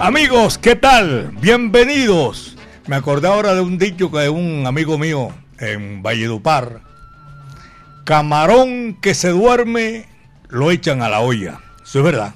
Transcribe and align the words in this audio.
Amigos, 0.00 0.56
¿qué 0.56 0.76
tal? 0.76 1.30
Bienvenidos. 1.42 2.56
Me 2.86 2.96
acordé 2.96 3.28
ahora 3.28 3.54
de 3.54 3.60
un 3.60 3.76
dicho 3.76 4.10
que 4.10 4.30
un 4.30 4.66
amigo 4.66 4.96
mío 4.96 5.28
en 5.58 6.02
Valledupar. 6.02 6.80
Camarón 8.04 8.96
que 9.02 9.12
se 9.12 9.28
duerme 9.28 10.06
lo 10.48 10.70
echan 10.70 11.02
a 11.02 11.10
la 11.10 11.20
olla. 11.20 11.60
Eso 11.84 11.98
es 11.98 12.04
verdad. 12.06 12.34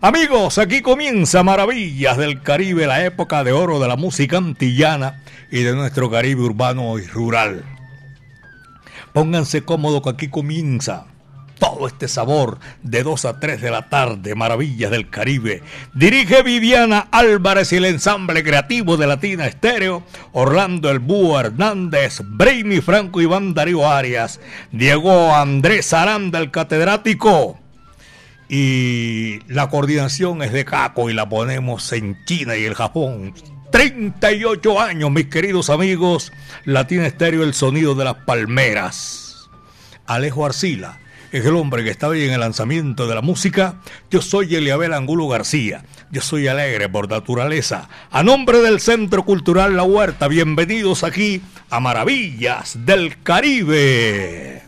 Amigos, 0.00 0.58
aquí 0.58 0.80
comienza 0.80 1.44
Maravillas 1.44 2.16
del 2.16 2.42
Caribe, 2.42 2.88
la 2.88 3.04
época 3.04 3.44
de 3.44 3.52
oro 3.52 3.78
de 3.78 3.86
la 3.86 3.94
música 3.94 4.38
antillana 4.38 5.22
y 5.52 5.62
de 5.62 5.76
nuestro 5.76 6.10
Caribe 6.10 6.42
urbano 6.42 6.98
y 6.98 7.06
rural. 7.06 7.64
Pónganse 9.12 9.62
cómodos 9.62 10.02
que 10.02 10.10
aquí 10.10 10.28
comienza 10.28 11.06
todo 11.58 11.86
este 11.86 12.08
sabor 12.08 12.58
de 12.82 13.02
2 13.02 13.24
a 13.24 13.40
3 13.40 13.60
de 13.60 13.70
la 13.70 13.88
tarde, 13.88 14.34
Maravillas 14.34 14.90
del 14.90 15.10
Caribe. 15.10 15.62
Dirige 15.94 16.42
Viviana 16.42 17.08
Álvarez 17.10 17.72
y 17.72 17.76
el 17.76 17.84
ensamble 17.84 18.42
creativo 18.42 18.96
de 18.96 19.06
Latina 19.06 19.46
Estéreo, 19.46 20.04
Orlando 20.32 20.90
El 20.90 21.00
Búho 21.00 21.38
Hernández, 21.40 22.20
Brainy 22.24 22.80
Franco 22.80 23.20
Iván 23.20 23.54
Darío 23.54 23.88
Arias, 23.88 24.40
Diego 24.72 25.34
Andrés 25.34 25.92
Aranda, 25.92 26.38
el 26.38 26.50
catedrático. 26.50 27.58
Y 28.48 29.40
la 29.52 29.68
coordinación 29.68 30.42
es 30.42 30.52
de 30.52 30.64
Caco 30.64 31.10
y 31.10 31.14
la 31.14 31.28
ponemos 31.28 31.92
en 31.92 32.24
China 32.24 32.56
y 32.56 32.64
el 32.64 32.74
Japón. 32.74 33.34
38 33.70 34.80
años, 34.80 35.10
mis 35.10 35.26
queridos 35.26 35.68
amigos. 35.68 36.32
Latina 36.64 37.06
Estéreo, 37.06 37.42
el 37.42 37.52
sonido 37.52 37.94
de 37.94 38.04
las 38.04 38.14
palmeras. 38.14 39.50
Alejo 40.06 40.46
Arcila 40.46 40.98
es 41.30 41.44
el 41.44 41.56
hombre 41.56 41.84
que 41.84 41.90
está 41.90 42.08
hoy 42.08 42.24
en 42.24 42.32
el 42.32 42.40
lanzamiento 42.40 43.06
de 43.06 43.14
la 43.14 43.20
música. 43.20 43.76
Yo 44.10 44.22
soy 44.22 44.54
Eliabel 44.54 44.94
Angulo 44.94 45.28
García. 45.28 45.84
Yo 46.10 46.22
soy 46.22 46.48
alegre 46.48 46.88
por 46.88 47.08
naturaleza. 47.08 47.88
A 48.10 48.22
nombre 48.22 48.58
del 48.58 48.80
Centro 48.80 49.24
Cultural 49.24 49.76
La 49.76 49.82
Huerta, 49.82 50.28
bienvenidos 50.28 51.04
aquí 51.04 51.42
a 51.68 51.80
Maravillas 51.80 52.78
del 52.86 53.22
Caribe. 53.22 54.62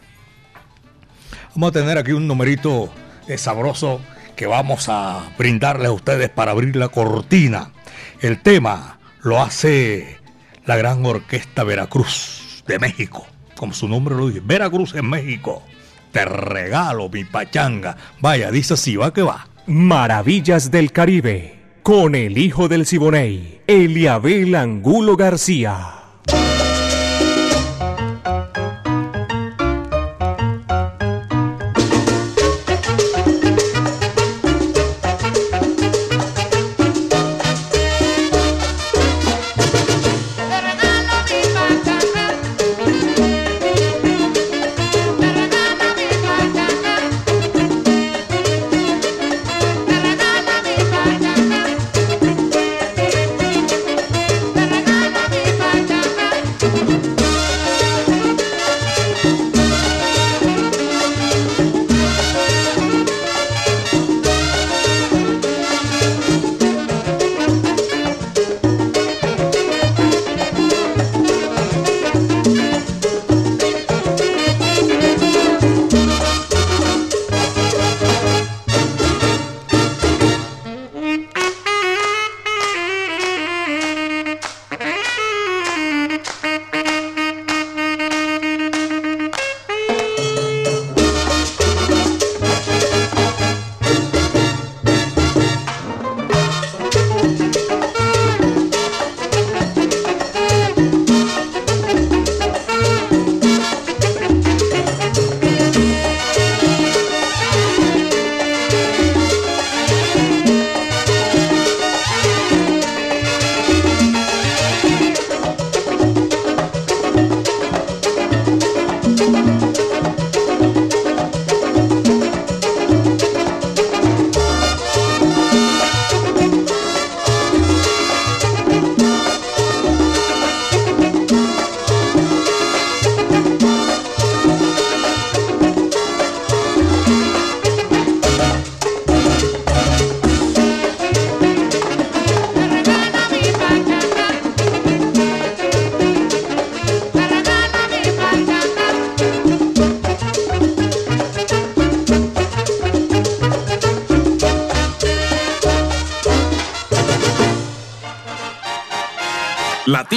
Vamos 1.54 1.70
a 1.70 1.72
tener 1.72 1.96
aquí 1.96 2.12
un 2.12 2.26
numerito 2.26 2.92
sabroso 3.36 4.00
que 4.36 4.46
vamos 4.46 4.88
a 4.88 5.32
brindarles 5.38 5.88
a 5.88 5.92
ustedes 5.92 6.28
para 6.28 6.50
abrir 6.50 6.76
la 6.76 6.88
cortina. 6.88 7.72
El 8.20 8.42
tema 8.42 8.98
lo 9.22 9.40
hace 9.40 10.18
la 10.66 10.76
gran 10.76 11.04
orquesta 11.06 11.64
Veracruz 11.64 12.64
de 12.66 12.78
México, 12.78 13.26
como 13.56 13.72
su 13.72 13.88
nombre 13.88 14.14
lo 14.14 14.28
dice, 14.28 14.40
Veracruz 14.44 14.94
en 14.94 15.08
México. 15.08 15.62
Te 16.12 16.24
regalo 16.24 17.08
mi 17.08 17.24
pachanga. 17.24 17.96
Vaya, 18.20 18.50
dice 18.50 18.74
así, 18.74 18.96
va 18.96 19.12
que 19.12 19.22
va. 19.22 19.46
Maravillas 19.66 20.70
del 20.70 20.90
Caribe, 20.92 21.60
con 21.82 22.14
el 22.14 22.38
hijo 22.38 22.68
del 22.68 22.86
Siboney, 22.86 23.60
Eliabel 23.66 24.54
Angulo 24.54 25.16
García. 25.16 26.00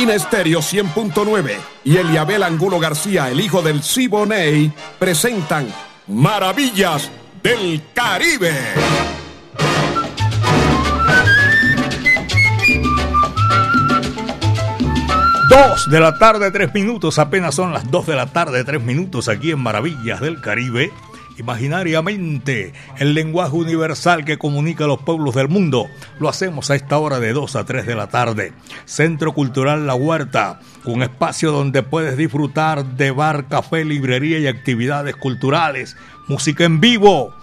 Estéreo 0.09 0.59
100.9 0.59 1.57
y 1.83 1.97
Eliabel 1.97 2.44
Angulo 2.44 2.79
García, 2.79 3.29
el 3.29 3.39
hijo 3.39 3.61
del 3.61 3.83
Siboney, 3.83 4.71
presentan 5.00 5.67
Maravillas 6.07 7.09
del 7.41 7.81
Caribe. 7.94 8.53
Dos 15.50 15.89
de 15.89 16.00
la 16.00 16.17
tarde, 16.17 16.49
tres 16.51 16.73
minutos, 16.73 17.19
apenas 17.19 17.53
son 17.56 17.73
las 17.73 17.91
dos 17.91 18.07
de 18.07 18.15
la 18.15 18.25
tarde, 18.25 18.63
tres 18.63 18.81
minutos 18.81 19.27
aquí 19.27 19.51
en 19.51 19.59
Maravillas 19.59 20.19
del 20.19 20.41
Caribe. 20.41 20.91
Imaginariamente 21.38 22.74
el 22.97 23.13
lenguaje 23.13 23.56
universal 23.56 24.25
que 24.25 24.38
comunica 24.38 24.85
a 24.85 24.88
los 24.88 25.01
pueblos 25.01 25.35
del 25.35 25.50
mundo. 25.50 25.88
Lo 26.19 26.30
hacemos 26.30 26.69
a 26.71 26.75
esta 26.75 26.97
hora 26.97 27.19
de 27.19 27.33
2 27.33 27.56
a 27.56 27.65
3 27.65 27.85
de 27.85 27.95
la 27.95 28.07
tarde. 28.07 28.53
Centro 28.85 29.33
Cultural 29.33 29.88
La 29.88 29.95
Huerta, 29.95 30.59
un 30.85 31.03
espacio 31.03 31.51
donde 31.51 31.83
puedes 31.83 32.18
disfrutar 32.18 32.85
de 32.95 33.12
bar, 33.12 33.47
café, 33.47 33.85
librería 33.85 34.39
y 34.39 34.47
actividades 34.47 35.15
culturales, 35.15 35.95
música 36.27 36.63
en 36.65 36.80
vivo 36.80 37.33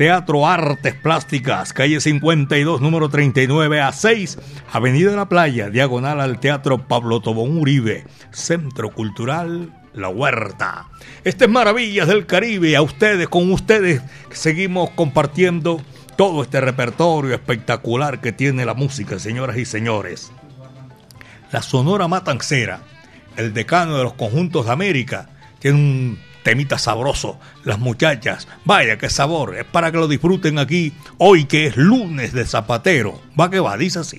Teatro 0.00 0.46
Artes 0.46 0.94
Plásticas, 0.94 1.74
calle 1.74 2.00
52, 2.00 2.80
número 2.80 3.10
39 3.10 3.82
a 3.82 3.92
6, 3.92 4.38
Avenida 4.72 5.10
de 5.10 5.16
la 5.16 5.28
Playa, 5.28 5.68
diagonal 5.68 6.22
al 6.22 6.40
Teatro 6.40 6.88
Pablo 6.88 7.20
Tobón 7.20 7.58
Uribe, 7.58 8.06
Centro 8.30 8.88
Cultural 8.92 9.79
La 9.94 10.08
Huerta. 10.08 10.88
Este 11.24 11.44
es 11.44 11.50
Maravillas 11.50 12.08
del 12.08 12.26
Caribe, 12.26 12.76
a 12.76 12.82
ustedes, 12.82 13.28
con 13.28 13.52
ustedes, 13.52 14.02
seguimos 14.30 14.90
compartiendo 14.90 15.80
todo 16.16 16.42
este 16.42 16.60
repertorio 16.60 17.34
espectacular 17.34 18.20
que 18.20 18.32
tiene 18.32 18.64
la 18.64 18.74
música, 18.74 19.18
señoras 19.18 19.56
y 19.56 19.64
señores. 19.64 20.32
La 21.50 21.62
Sonora 21.62 22.08
Matancera, 22.08 22.82
el 23.36 23.52
decano 23.52 23.96
de 23.96 24.04
los 24.04 24.14
conjuntos 24.14 24.66
de 24.66 24.72
América, 24.72 25.28
tiene 25.58 25.78
un 25.78 26.18
temita 26.42 26.78
sabroso, 26.78 27.38
las 27.64 27.78
muchachas, 27.78 28.48
vaya 28.64 28.98
qué 28.98 29.10
sabor, 29.10 29.56
es 29.56 29.64
para 29.64 29.90
que 29.90 29.98
lo 29.98 30.08
disfruten 30.08 30.58
aquí, 30.58 30.92
hoy 31.18 31.44
que 31.44 31.66
es 31.66 31.76
lunes 31.76 32.32
de 32.32 32.46
zapatero, 32.46 33.20
va 33.38 33.50
que 33.50 33.60
va, 33.60 33.76
dice 33.76 33.98
así. 33.98 34.18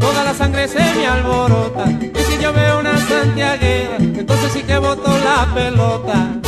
toda 0.00 0.24
la 0.24 0.34
sangre 0.34 0.66
se 0.66 0.78
me 0.78 1.06
alborota. 1.06 1.84
Y 1.90 2.22
si 2.24 2.42
yo 2.42 2.52
veo 2.52 2.80
una 2.80 2.98
santiaguera, 2.98 3.96
entonces 3.98 4.52
sí 4.52 4.62
que 4.62 4.78
boto 4.78 5.12
la 5.18 5.46
pelota. 5.54 6.40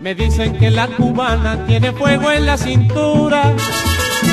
Me 0.00 0.14
dicen 0.14 0.58
que 0.58 0.70
la 0.70 0.88
cubana 0.88 1.64
tiene 1.66 1.92
fuego 1.92 2.32
en 2.32 2.44
la 2.46 2.56
cintura, 2.56 3.54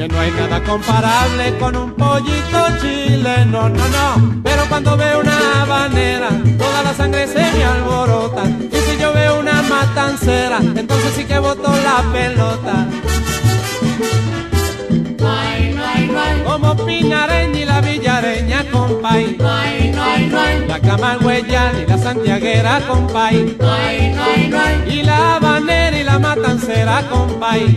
que 0.00 0.08
no 0.08 0.18
hay 0.18 0.30
nada 0.30 0.64
comparable 0.64 1.58
con 1.58 1.76
un 1.76 1.92
pollito 1.92 2.58
chileno, 2.80 3.68
no, 3.68 3.88
no. 3.88 4.40
Pero 4.42 4.62
cuando 4.70 4.96
veo 4.96 5.20
una 5.20 5.60
habanera, 5.60 6.30
toda 6.56 6.82
la 6.82 6.94
sangre 6.94 7.26
se 7.26 7.40
me 7.52 7.62
alborota. 7.62 8.44
Y 8.46 8.76
si 8.76 8.98
yo 8.98 9.12
veo 9.12 9.38
una 9.40 9.60
matancera, 9.60 10.56
entonces 10.74 11.12
sí 11.14 11.24
que 11.24 11.38
boto 11.38 11.70
la 11.70 12.02
pelota. 12.14 12.86
Como 16.46 16.76
Pinareña 16.76 17.58
y 17.58 17.64
la 17.66 17.82
Villareña, 17.82 18.64
compay. 18.72 19.36
La 20.66 20.80
Camagüeyana 20.80 21.78
y 21.78 21.86
la 21.86 21.98
Santiaguera, 21.98 22.80
compay. 22.88 23.54
Y 24.88 25.02
la 25.02 25.36
Habanera 25.36 25.98
y 25.98 26.04
la 26.04 26.18
Matancera, 26.18 27.02
compay. 27.10 27.76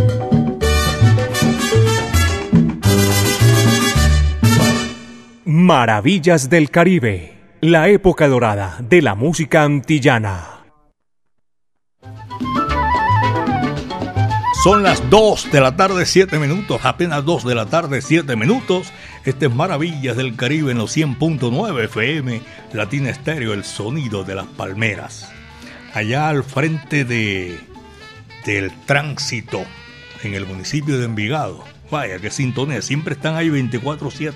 Maravillas 5.61 6.49
del 6.49 6.71
Caribe, 6.71 7.37
la 7.61 7.87
época 7.87 8.27
dorada 8.27 8.77
de 8.79 9.03
la 9.03 9.13
música 9.13 9.61
antillana. 9.61 10.63
Son 14.63 14.81
las 14.81 15.07
2 15.11 15.51
de 15.51 15.61
la 15.61 15.75
tarde, 15.75 16.07
7 16.07 16.39
minutos, 16.39 16.81
apenas 16.83 17.23
2 17.25 17.45
de 17.45 17.53
la 17.53 17.67
tarde, 17.67 18.01
7 18.01 18.35
minutos. 18.35 18.91
Este 19.23 19.45
es 19.45 19.53
Maravillas 19.53 20.17
del 20.17 20.35
Caribe 20.35 20.71
en 20.71 20.79
los 20.79 20.97
100.9 20.97 21.83
FM, 21.83 22.41
Latina 22.73 23.11
Estéreo, 23.11 23.53
el 23.53 23.63
sonido 23.63 24.23
de 24.23 24.33
las 24.33 24.47
palmeras. 24.47 25.31
Allá 25.93 26.27
al 26.27 26.43
frente 26.43 27.05
de 27.05 27.59
del 28.47 28.71
tránsito 28.87 29.63
en 30.23 30.33
el 30.33 30.47
municipio 30.47 30.97
de 30.97 31.05
Envigado. 31.05 31.63
Vaya, 31.91 32.17
que 32.17 32.31
sintonía, 32.31 32.81
siempre 32.81 33.13
están 33.13 33.35
ahí 33.35 33.49
24-7 33.49 34.33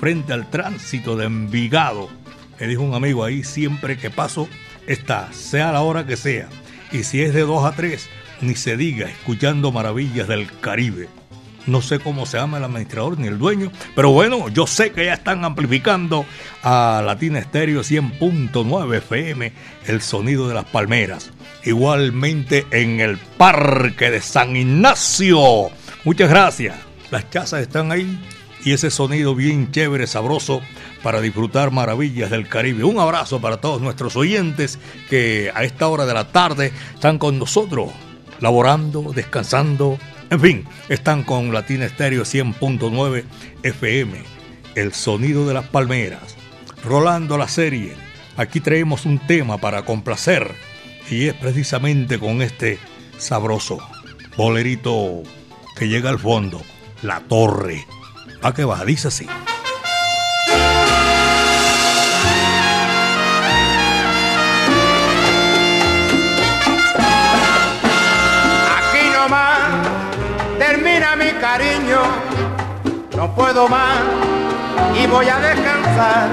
frente 0.00 0.32
al 0.32 0.48
tránsito 0.50 1.16
de 1.16 1.26
Envigado. 1.26 2.08
Me 2.58 2.66
dijo 2.66 2.82
un 2.82 2.94
amigo 2.94 3.24
ahí, 3.24 3.44
siempre 3.44 3.98
que 3.98 4.10
paso 4.10 4.48
está, 4.86 5.32
sea 5.32 5.72
la 5.72 5.82
hora 5.82 6.06
que 6.06 6.16
sea. 6.16 6.48
Y 6.90 7.04
si 7.04 7.22
es 7.22 7.34
de 7.34 7.42
2 7.42 7.64
a 7.64 7.72
3, 7.72 8.08
ni 8.40 8.54
se 8.54 8.76
diga, 8.76 9.08
escuchando 9.08 9.72
maravillas 9.72 10.28
del 10.28 10.48
Caribe. 10.60 11.08
No 11.66 11.82
sé 11.82 11.98
cómo 11.98 12.24
se 12.24 12.38
llama 12.38 12.56
el 12.56 12.64
administrador 12.64 13.18
ni 13.18 13.28
el 13.28 13.38
dueño, 13.38 13.70
pero 13.94 14.10
bueno, 14.10 14.48
yo 14.48 14.66
sé 14.66 14.90
que 14.90 15.04
ya 15.04 15.12
están 15.12 15.44
amplificando 15.44 16.24
a 16.62 17.02
Latina 17.04 17.38
Estéreo 17.38 17.82
100.9 17.82 18.96
FM 18.96 19.52
el 19.86 20.00
sonido 20.00 20.48
de 20.48 20.54
las 20.54 20.64
palmeras. 20.64 21.30
Igualmente 21.64 22.66
en 22.70 23.00
el 23.00 23.18
Parque 23.18 24.10
de 24.10 24.22
San 24.22 24.56
Ignacio. 24.56 25.68
Muchas 26.04 26.30
gracias. 26.30 26.74
Las 27.10 27.28
chazas 27.28 27.60
están 27.60 27.92
ahí 27.92 28.18
y 28.64 28.72
ese 28.72 28.90
sonido 28.90 29.34
bien 29.34 29.70
chévere, 29.70 30.06
sabroso 30.06 30.60
para 31.02 31.20
disfrutar 31.20 31.70
maravillas 31.70 32.30
del 32.30 32.48
Caribe. 32.48 32.84
Un 32.84 32.98
abrazo 32.98 33.40
para 33.40 33.58
todos 33.58 33.80
nuestros 33.80 34.16
oyentes 34.16 34.78
que 35.08 35.50
a 35.54 35.64
esta 35.64 35.88
hora 35.88 36.06
de 36.06 36.14
la 36.14 36.32
tarde 36.32 36.72
están 36.94 37.18
con 37.18 37.38
nosotros, 37.38 37.90
laborando, 38.40 39.12
descansando, 39.14 39.98
en 40.30 40.40
fin, 40.40 40.64
están 40.88 41.22
con 41.22 41.52
Latina 41.54 41.86
Estéreo 41.86 42.22
100.9 42.22 43.24
FM 43.62 44.22
El 44.74 44.92
sonido 44.92 45.48
de 45.48 45.54
las 45.54 45.66
palmeras. 45.68 46.36
Rolando 46.84 47.38
la 47.38 47.48
serie. 47.48 47.96
Aquí 48.36 48.60
traemos 48.60 49.06
un 49.06 49.18
tema 49.18 49.58
para 49.58 49.84
complacer 49.84 50.54
y 51.10 51.26
es 51.26 51.34
precisamente 51.34 52.18
con 52.18 52.42
este 52.42 52.78
sabroso 53.16 53.78
bolerito 54.36 55.22
que 55.76 55.88
llega 55.88 56.10
al 56.10 56.18
fondo, 56.18 56.62
La 57.02 57.20
Torre. 57.20 57.84
¿A 58.40 58.52
va? 58.52 58.84
Dice 58.84 59.08
así. 59.08 59.26
Aquí 68.78 69.10
nomás 69.12 69.58
termina 70.58 71.16
mi 71.16 71.30
cariño, 71.40 72.00
no 73.16 73.34
puedo 73.34 73.68
más 73.68 73.98
y 74.94 75.06
voy 75.08 75.28
a 75.28 75.38
descansar. 75.40 76.28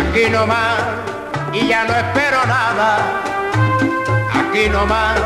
Aquí 0.00 0.30
nomás 0.30 0.78
y 1.52 1.66
ya 1.66 1.84
no 1.84 1.94
espero 1.94 2.46
nada. 2.46 2.98
Aquí 4.32 4.68
nomás 4.68 5.18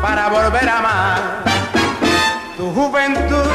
para 0.00 0.28
volver 0.30 0.66
a 0.66 0.78
amar. 0.78 1.20
Tu 2.56 2.72
juventud 2.72 3.51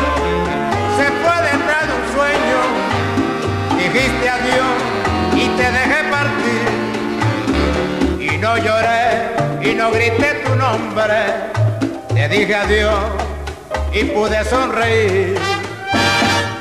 dijiste 3.97 4.29
adiós 4.29 4.77
y 5.33 5.47
te 5.57 5.71
dejé 5.71 6.03
partir. 6.11 6.65
Y 8.19 8.37
no 8.37 8.57
lloré 8.57 9.31
y 9.61 9.73
no 9.73 9.91
grité 9.91 10.43
tu 10.45 10.55
nombre, 10.55 11.15
te 12.13 12.29
dije 12.29 12.55
adiós 12.55 12.99
y 13.93 14.03
pude 14.05 14.43
sonreír. 14.45 15.37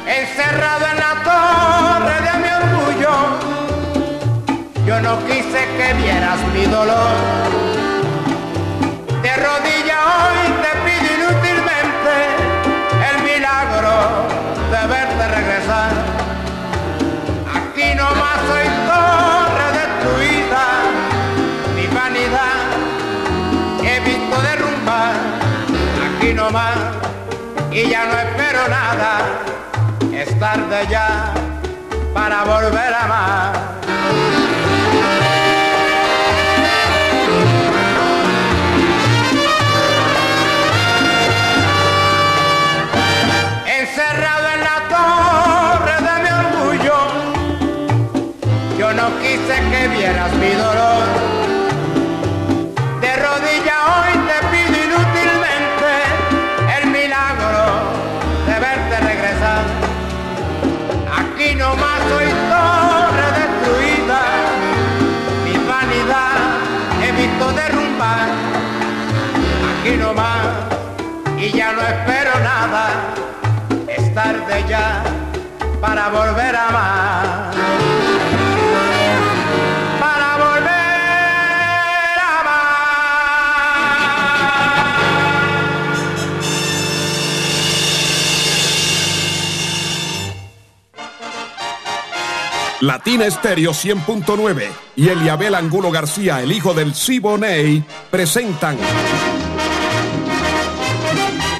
Encerrado 0.06 0.86
en 0.92 0.98
la 1.04 1.12
torre 1.28 2.18
de 2.26 2.32
mi 2.42 2.48
orgullo, 2.62 3.14
yo 4.86 5.00
no 5.00 5.18
quise 5.26 5.60
que 5.76 5.94
vieras 6.02 6.38
mi 6.54 6.64
dolor. 6.64 7.50
De 9.22 9.36
rodilla 9.36 9.98
hoy 10.14 10.38
te 10.62 10.75
y 27.72 27.90
ya 27.90 28.06
no 28.06 28.16
espero 28.18 28.68
nada, 28.68 29.18
es 30.12 30.38
tarde 30.38 30.86
ya 30.88 31.34
para 32.14 32.44
volver 32.44 32.94
a 32.94 33.04
amar. 33.04 34.05
Para 75.80 76.08
volver 76.08 76.56
a 76.56 76.68
amar. 76.68 77.52
Para 80.00 80.36
volver 80.36 82.18
a 82.18 82.40
amar. 82.40 82.76
Latina 92.80 93.26
Estéreo 93.26 93.70
100.9 93.70 94.68
y 94.96 95.08
Eliabel 95.08 95.54
Angulo 95.54 95.92
García, 95.92 96.42
el 96.42 96.50
hijo 96.50 96.74
del 96.74 96.92
Siboney, 96.94 97.84
presentan 98.10 98.76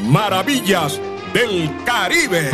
Maravillas 0.02 1.00
del 1.32 1.70
Caribe. 1.84 2.50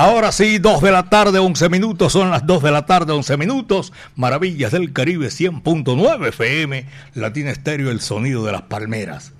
Ahora 0.00 0.30
sí, 0.30 0.60
2 0.60 0.80
de 0.80 0.92
la 0.92 1.10
tarde, 1.10 1.40
11 1.40 1.68
minutos, 1.70 2.12
son 2.12 2.30
las 2.30 2.46
2 2.46 2.62
de 2.62 2.70
la 2.70 2.86
tarde, 2.86 3.12
11 3.12 3.36
minutos. 3.36 3.92
Maravillas 4.14 4.70
del 4.70 4.92
Caribe 4.92 5.26
100.9 5.26 6.28
FM, 6.28 6.86
Latina 7.14 7.50
Estéreo, 7.50 7.90
el 7.90 8.00
sonido 8.00 8.44
de 8.44 8.52
las 8.52 8.62
palmeras. 8.62 9.32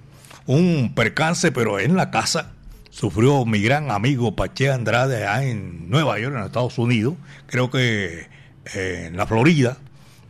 Un 0.47 0.95
percance, 0.97 1.53
pero 1.53 1.79
en 1.79 1.95
la 1.95 2.11
casa, 2.11 2.55
sufrió 2.91 3.45
mi 3.45 3.63
gran 3.63 3.93
amigo 3.93 4.35
Pache 4.35 4.69
Andrade 4.69 5.29
allá 5.29 5.49
en 5.49 5.89
Nueva 5.89 6.19
York, 6.19 6.35
en 6.35 6.43
Estados 6.43 6.77
Unidos, 6.77 7.15
creo 7.47 7.71
que 7.71 8.27
eh, 8.75 9.05
en 9.07 9.17
la 9.17 9.29
Florida, 9.29 9.77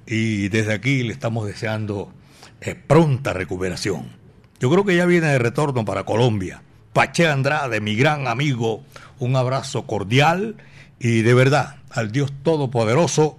y 0.07 0.51
desde 0.51 0.75
aquí 0.75 1.05
le 1.05 1.15
estamos 1.15 1.47
deseando 1.47 2.13
eh, 2.61 2.75
pronta 2.75 3.33
recuperación. 3.33 4.11
Yo 4.61 4.69
creo 4.71 4.85
que 4.85 4.95
ya 4.95 5.07
viene 5.07 5.29
de 5.29 5.39
retorno 5.39 5.87
para 5.87 6.05
Colombia. 6.05 6.61
Pache 6.93 7.29
Andrade, 7.29 7.81
mi 7.81 7.95
gran 7.95 8.27
amigo, 8.27 8.83
un 9.19 9.37
abrazo 9.37 9.87
cordial 9.87 10.57
y 10.99 11.23
de 11.23 11.35
verdad 11.35 11.77
al 11.91 12.13
Dios 12.13 12.33
Todopoderoso 12.43 13.39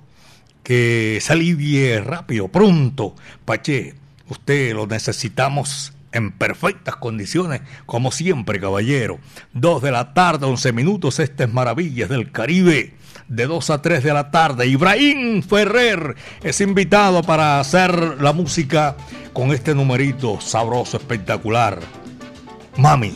que 0.63 1.19
se 1.21 1.33
alivie 1.33 2.01
rápido, 2.01 2.47
pronto. 2.47 3.15
Pache, 3.45 3.95
usted 4.27 4.73
lo 4.73 4.85
necesitamos 4.85 5.93
en 6.11 6.31
perfectas 6.31 6.95
condiciones, 6.95 7.61
como 7.85 8.11
siempre, 8.11 8.59
caballero. 8.59 9.19
Dos 9.53 9.81
de 9.81 9.91
la 9.91 10.13
tarde, 10.13 10.45
once 10.45 10.71
minutos, 10.71 11.19
este 11.19 11.45
es 11.45 11.53
Maravillas 11.53 12.09
del 12.09 12.31
Caribe. 12.31 12.93
De 13.27 13.45
2 13.45 13.69
a 13.69 13.81
3 13.81 14.03
de 14.03 14.13
la 14.13 14.31
tarde, 14.31 14.65
Ibrahim 14.65 15.43
Ferrer 15.43 16.15
es 16.41 16.61
invitado 16.61 17.21
para 17.21 17.59
hacer 17.59 18.19
la 18.21 18.33
música 18.33 18.95
con 19.33 19.51
este 19.51 19.75
numerito 19.75 20.41
sabroso, 20.41 20.97
espectacular. 20.97 21.79
Mami, 22.77 23.15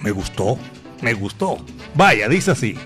me 0.00 0.10
gustó, 0.10 0.58
me 1.02 1.12
gustó. 1.12 1.58
Vaya, 1.94 2.28
dice 2.28 2.50
así. 2.50 2.78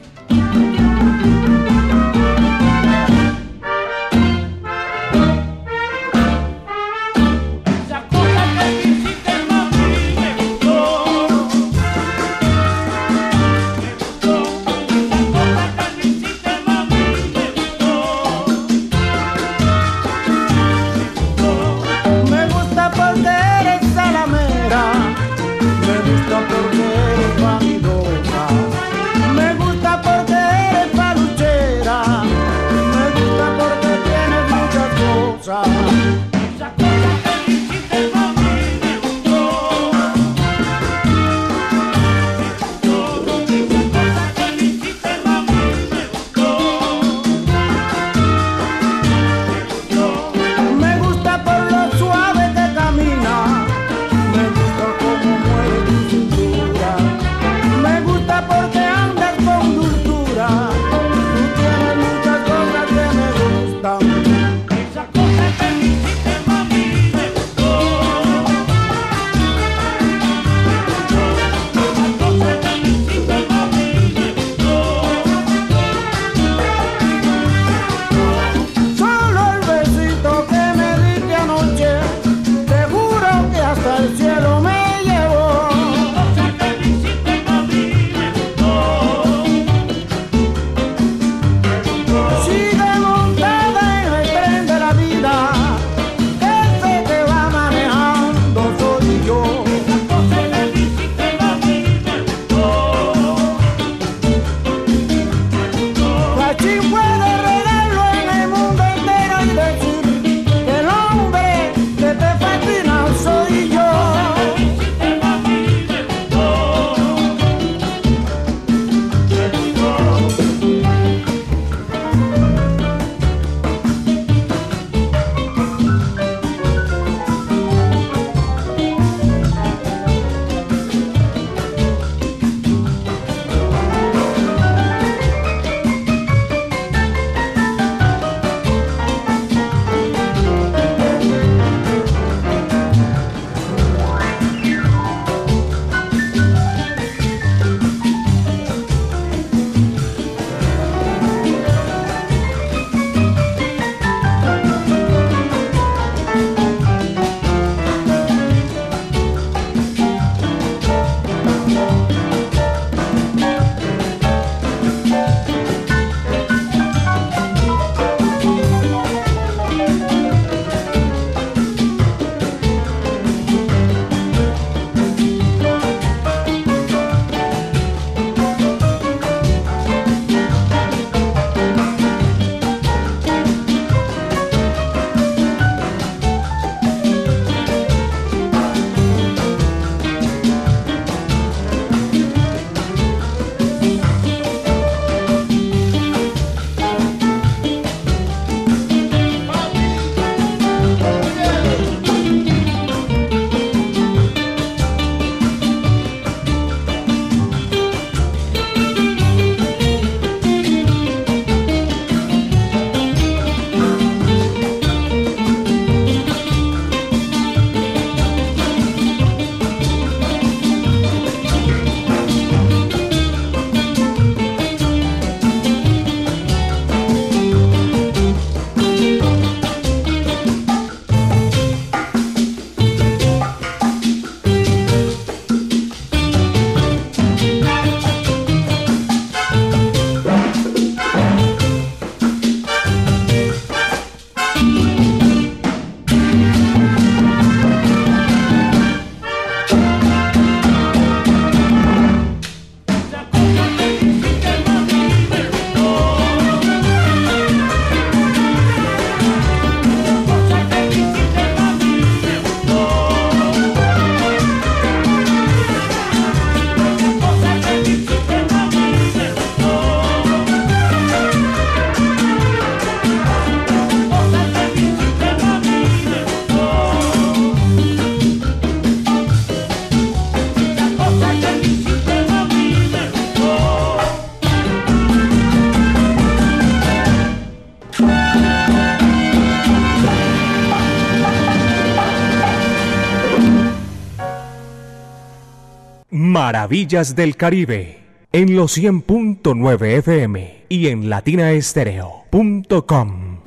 Maravillas 296.71 297.15
del 297.15 297.37
Caribe 297.37 298.00
en 298.33 298.57
los 298.57 298.76
100.9 298.76 299.87
FM 299.99 300.65
y 300.69 300.89
en 300.89 301.09
latinaestereo.com. 301.09 303.39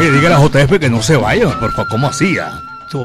Eh, 0.00 0.10
dígale 0.10 0.34
a 0.34 0.38
JF 0.40 0.78
que 0.80 0.88
no 0.88 1.02
se 1.02 1.16
vaya, 1.18 1.60
por 1.60 1.72
favor, 1.72 1.88
¿cómo 1.90 2.06
hacía? 2.06 2.52
Su- 2.90 3.02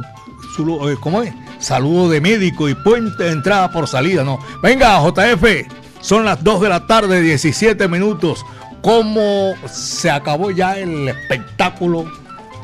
eh, 0.89 0.95
¿Cómo 1.01 1.23
es? 1.23 1.33
Saludo 1.59 2.07
de 2.07 2.21
médico 2.21 2.69
y 2.69 2.75
puente 2.75 3.25
de 3.25 3.31
entrada 3.33 3.69
por 3.69 3.85
salida, 3.89 4.23
¿no? 4.23 4.39
Venga, 4.63 5.01
JF, 5.01 5.67
son 5.99 6.23
las 6.23 6.41
2 6.41 6.61
de 6.61 6.69
la 6.69 6.87
tarde, 6.87 7.19
17 7.21 7.89
minutos. 7.89 8.45
¿Cómo 8.81 9.55
se 9.69 10.09
acabó 10.09 10.51
ya 10.51 10.77
el 10.79 11.09
espectáculo 11.09 12.09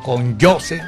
con 0.05 0.39
Jose? 0.39 0.81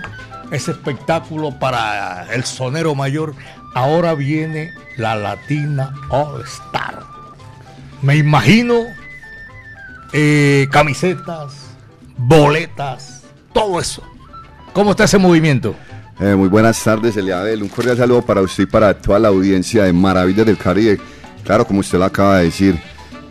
Ese 0.52 0.72
espectáculo 0.72 1.58
para 1.60 2.34
el 2.34 2.44
sonero 2.44 2.96
mayor. 2.96 3.36
Ahora 3.74 4.14
viene 4.14 4.72
la 4.98 5.16
Latina 5.16 5.94
All 6.10 6.42
Star. 6.44 7.04
Me 8.02 8.16
imagino 8.18 8.86
eh, 10.14 10.68
camisetas, 10.72 11.54
boletas, 12.18 13.24
todo 13.54 13.80
eso. 13.80 14.04
¿Cómo 14.74 14.92
está 14.92 15.06
ese 15.06 15.18
movimiento? 15.18 15.76
Eh, 16.20 16.36
muy 16.36 16.48
buenas 16.48 16.82
tardes, 16.82 17.18
Eliabel. 17.18 17.64
Un 17.64 17.70
cordial 17.70 17.98
saludo 17.98 18.22
para 18.22 18.42
usted 18.42 18.64
y 18.64 18.68
para 18.68 18.94
toda 18.94 19.20
la 19.20 19.28
audiencia 19.28 19.84
de 19.84 19.94
Maravillas 19.94 20.46
del 20.46 20.58
Caribe. 20.58 21.00
Claro, 21.44 21.66
como 21.68 21.82
usted 21.82 21.98
lo 21.98 22.06
acaba 22.06 22.38
de 22.38 22.46
decir, 22.46 22.80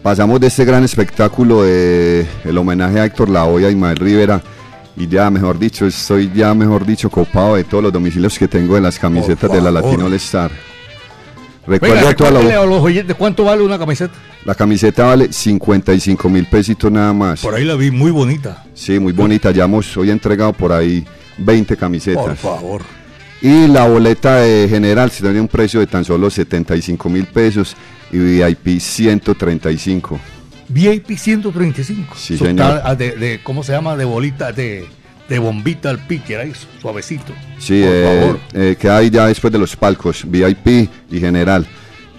pasamos 0.02 0.38
de 0.40 0.48
este 0.48 0.64
gran 0.64 0.84
espectáculo 0.84 1.62
de 1.62 2.26
el 2.44 2.58
homenaje 2.58 3.00
a 3.00 3.06
Héctor 3.06 3.30
Lavoe 3.30 3.62
y 3.62 3.66
Ismael 3.66 3.96
Rivera. 3.96 4.42
Y 4.96 5.08
ya, 5.08 5.28
mejor 5.30 5.58
dicho, 5.58 5.86
estoy 5.86 6.30
ya, 6.34 6.54
mejor 6.54 6.86
dicho, 6.86 7.10
copado 7.10 7.56
de 7.56 7.64
todos 7.64 7.82
los 7.82 7.92
domicilios 7.92 8.38
que 8.38 8.46
tengo 8.46 8.76
de 8.76 8.80
las 8.80 8.98
camisetas 8.98 9.50
de 9.50 9.60
la. 9.60 9.70
Latino 9.70 10.06
All 10.06 10.14
Star. 10.14 10.50
Venga, 11.66 11.86
Recuerdo 11.86 12.08
a 12.08 12.14
toda 12.14 12.30
la, 12.30 12.38
recuérdele 12.40 12.62
a 12.62 12.66
los 12.66 12.82
oyentes 12.82 13.16
cuánto 13.16 13.44
vale 13.44 13.62
una 13.62 13.78
camiseta. 13.78 14.14
la 14.44 14.54
camiseta 14.54 15.06
vale 15.06 15.32
55 15.32 16.28
mil 16.28 16.46
pesitos 16.46 16.92
nada 16.92 17.12
más. 17.12 17.40
Por 17.40 17.54
ahí 17.54 17.64
la 17.64 17.74
vi 17.74 17.90
muy 17.90 18.10
bonita. 18.10 18.64
Sí, 18.74 18.98
muy 18.98 19.12
bonita. 19.12 19.50
Ya 19.50 19.64
hemos 19.64 19.96
hoy 19.96 20.10
entregado 20.10 20.52
por 20.52 20.72
ahí 20.72 21.04
20 21.38 21.76
camisetas. 21.76 22.24
Por 22.24 22.36
favor. 22.36 22.82
Y 23.40 23.66
la 23.66 23.88
boleta 23.88 24.36
de 24.36 24.68
general 24.68 25.10
se 25.10 25.22
tiene 25.22 25.40
un 25.40 25.48
precio 25.48 25.80
de 25.80 25.86
tan 25.86 26.04
solo 26.04 26.30
75 26.30 27.08
mil 27.08 27.26
pesos 27.26 27.76
y 28.12 28.18
VIP 28.18 28.78
135. 28.80 30.20
VIP 30.68 31.16
135. 31.16 32.14
Sí, 32.16 32.36
señor. 32.38 32.50
está, 32.52 32.82
ah, 32.88 32.94
de, 32.94 33.12
de- 33.12 33.40
¿Cómo 33.42 33.62
se 33.62 33.72
llama? 33.72 33.96
De 33.96 34.04
bolita, 34.04 34.52
de, 34.52 34.86
de 35.28 35.38
bombita 35.38 35.90
al 35.90 35.98
pique, 36.06 36.36
ahí, 36.36 36.52
suavecito. 36.80 37.32
Sí, 37.58 37.80
Por 37.82 37.90
eh, 37.92 38.20
favor. 38.20 38.40
eh, 38.54 38.76
queda 38.78 38.96
ahí 38.98 39.10
ya 39.10 39.26
después 39.26 39.52
de 39.52 39.58
los 39.58 39.76
palcos, 39.76 40.24
VIP 40.26 40.88
y 41.10 41.20
general. 41.20 41.66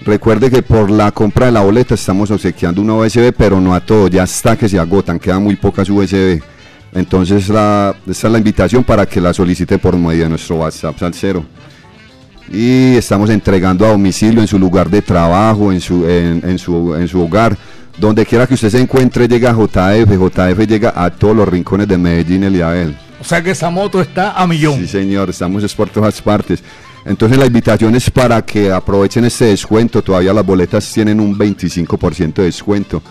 Recuerde 0.05 0.51
que 0.51 0.61
por 0.61 0.91
la 0.91 1.11
compra 1.11 1.47
de 1.47 1.51
la 1.53 1.61
boleta 1.61 1.95
estamos 1.95 2.29
obsequiando 2.29 2.81
una 2.81 2.93
USB, 2.95 3.33
pero 3.35 3.59
no 3.59 3.73
a 3.73 3.79
todo, 3.79 4.07
ya 4.07 4.23
está 4.23 4.55
que 4.55 4.69
se 4.69 4.77
agotan, 4.77 5.17
quedan 5.17 5.41
muy 5.43 5.55
pocas 5.55 5.89
USB. 5.89 6.41
Entonces 6.93 7.49
la, 7.49 7.95
esta 8.07 8.27
es 8.27 8.31
la 8.31 8.37
invitación 8.37 8.83
para 8.83 9.05
que 9.07 9.19
la 9.19 9.33
solicite 9.33 9.79
por 9.79 9.97
medio 9.97 10.23
de 10.23 10.29
nuestro 10.29 10.57
WhatsApp 10.57 10.97
Salcero. 10.99 11.43
Y 12.51 12.95
estamos 12.95 13.29
entregando 13.31 13.85
a 13.85 13.89
domicilio 13.89 14.39
en 14.41 14.47
su 14.47 14.59
lugar 14.59 14.89
de 14.89 15.01
trabajo, 15.01 15.71
en 15.73 15.81
su, 15.81 16.07
en, 16.07 16.41
en 16.47 16.59
su, 16.59 16.93
en 16.95 17.07
su 17.07 17.21
hogar. 17.21 17.57
Donde 17.97 18.25
quiera 18.25 18.45
que 18.45 18.55
usted 18.55 18.69
se 18.69 18.79
encuentre, 18.79 19.27
llega 19.27 19.53
JF. 19.53 20.11
JF 20.11 20.67
llega 20.67 20.93
a 20.95 21.09
todos 21.09 21.35
los 21.35 21.47
rincones 21.47 21.87
de 21.87 21.97
Medellín, 21.97 22.43
Eliabel. 22.43 22.95
O 23.19 23.23
sea 23.23 23.41
que 23.41 23.51
esa 23.51 23.69
moto 23.69 24.01
está 24.01 24.33
a 24.33 24.45
millón. 24.45 24.79
Sí, 24.81 24.87
señor, 24.87 25.29
estamos 25.29 25.63
es 25.63 25.73
por 25.73 25.89
todas 25.89 26.21
partes. 26.21 26.61
Entonces 27.05 27.37
la 27.37 27.45
invitación 27.45 27.95
es 27.95 28.09
para 28.09 28.41
que 28.43 28.71
aprovechen 28.71 29.25
este 29.25 29.45
descuento. 29.45 30.01
Todavía 30.01 30.33
las 30.33 30.45
boletas 30.45 30.91
tienen 30.91 31.19
un 31.19 31.37
25% 31.37 32.33
de 32.33 32.43
descuento. 32.43 33.01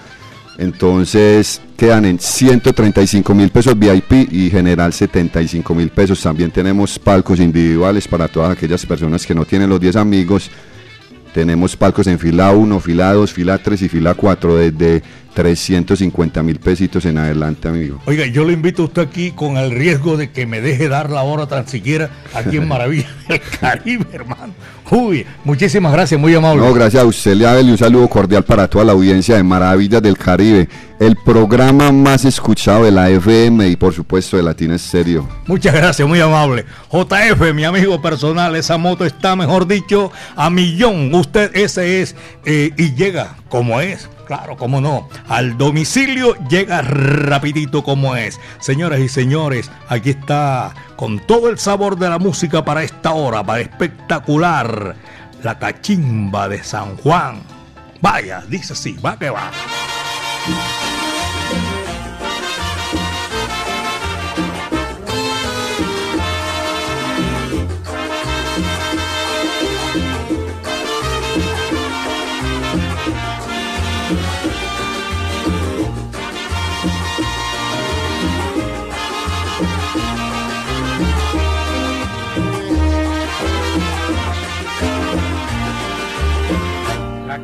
Entonces 0.59 1.61
quedan 1.77 2.05
en 2.05 2.19
135 2.19 3.35
mil 3.35 3.51
pesos 3.51 3.77
VIP 3.77 4.33
y 4.33 4.51
general 4.51 4.93
75 4.93 5.75
mil 5.75 5.91
pesos. 5.91 6.21
También 6.21 6.51
tenemos 6.51 6.99
palcos 6.99 7.41
individuales 7.41 8.07
para 8.07 8.29
todas 8.29 8.53
aquellas 8.53 8.85
personas 8.85 9.27
que 9.27 9.35
no 9.35 9.45
tienen 9.45 9.71
los 9.71 9.81
10 9.81 9.97
amigos. 9.97 10.51
Tenemos 11.35 11.77
palcos 11.77 12.07
en 12.07 12.21
fila 12.21 12.53
1, 12.53 12.79
fila 12.79 13.13
2, 13.13 13.33
fila 13.33 13.59
3 13.59 13.83
y 13.83 13.89
fila 13.89 14.15
4 14.15 14.55
desde 14.55 15.03
350 15.35 16.43
mil 16.43 16.61
pesitos 16.61 17.05
en 17.05 17.19
adelante, 17.19 17.69
amigo. 17.69 18.01
Oiga, 18.07 18.27
yo 18.27 18.45
lo 18.45 18.53
invito 18.53 18.83
a 18.83 18.85
usted 18.87 19.03
aquí 19.03 19.33
con 19.33 19.57
el 19.57 19.73
riesgo 19.73 20.17
de 20.17 20.31
que 20.31 20.47
me 20.47 20.61
deje 20.61 20.89
dar 20.89 21.11
la 21.11 21.23
hora 21.23 21.47
tan 21.47 21.67
siquiera 21.67 22.11
aquí 22.33 22.57
en 22.57 22.69
Maravilla 22.69 23.09
del 23.29 23.41
Caribe, 23.61 24.07
hermano. 24.13 24.55
Uy, 24.91 25.27
muchísimas 25.45 25.93
gracias, 25.93 26.21
muy 26.21 26.35
amable. 26.35 26.63
No, 26.63 26.73
gracias 26.73 27.03
a 27.03 27.07
usted, 27.07 27.35
Leabel, 27.35 27.69
y 27.69 27.71
un 27.73 27.79
saludo 27.79 28.07
cordial 28.09 28.45
para 28.45 28.69
toda 28.69 28.85
la 28.85 28.93
audiencia 28.93 29.37
de 29.37 29.43
Maravillas 29.43 30.03
del 30.03 30.17
Caribe, 30.17 30.69
el 31.01 31.17
programa 31.17 31.91
más 31.91 32.25
escuchado 32.25 32.85
de 32.85 32.93
la 32.93 33.11
FM 33.11 33.69
y 33.69 33.77
por 33.77 33.93
supuesto 33.95 34.37
de 34.37 34.43
Latina 34.43 34.77
Estéreo. 34.77 35.29
Muchas 35.47 35.75
gracias, 35.75 36.07
muy 36.07 36.21
amable. 36.21 36.65
JF, 36.93 37.55
mi 37.55 37.65
amigo 37.65 38.01
personal, 38.01 38.55
esa 38.57 38.77
moto 38.77 39.05
está, 39.05 39.35
mejor 39.37 39.67
dicho, 39.67 40.13
a 40.37 40.51
millón. 40.51 41.13
Usted 41.15 41.51
ese 41.55 42.03
es 42.03 42.15
eh, 42.45 42.73
y 42.77 42.95
llega 42.95 43.37
como 43.49 43.81
es. 43.81 44.09
Claro, 44.27 44.57
cómo 44.57 44.81
no. 44.81 45.09
Al 45.29 45.59
domicilio 45.59 46.35
llega 46.49 46.83
rapidito 46.83 47.83
como 47.83 48.17
es. 48.17 48.41
Señoras 48.61 49.01
y 49.01 49.09
señores, 49.09 49.71
aquí 49.89 50.11
está 50.11 50.75
con 50.97 51.19
todo 51.21 51.51
el 51.51 51.59
sabor 51.59 51.99
de 51.99 52.09
la 52.09 52.19
música 52.19 52.65
para 52.65 52.83
esta 52.83 53.13
hora, 53.13 53.45
para 53.45 53.61
espectacular. 53.61 54.97
La 55.43 55.59
cachimba 55.59 56.49
de 56.49 56.63
San 56.63 56.97
Juan. 56.97 57.43
Vaya, 58.01 58.43
dice 58.49 58.73
así, 58.73 58.95
va 58.95 59.19
que 59.19 59.31
va. 59.31 59.51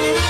Fuma 0.00 0.29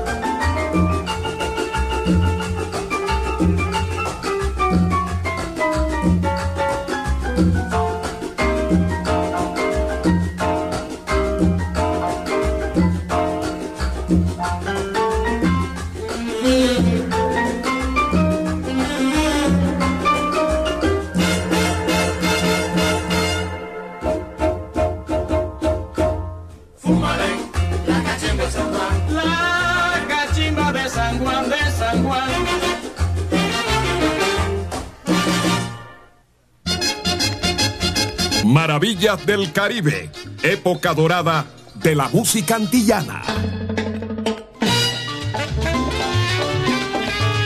Maravillas 39.01 39.25
del 39.25 39.51
Caribe, 39.51 40.11
época 40.43 40.93
dorada 40.93 41.47
de 41.73 41.95
la 41.95 42.07
música 42.09 42.55
antillana. 42.57 43.23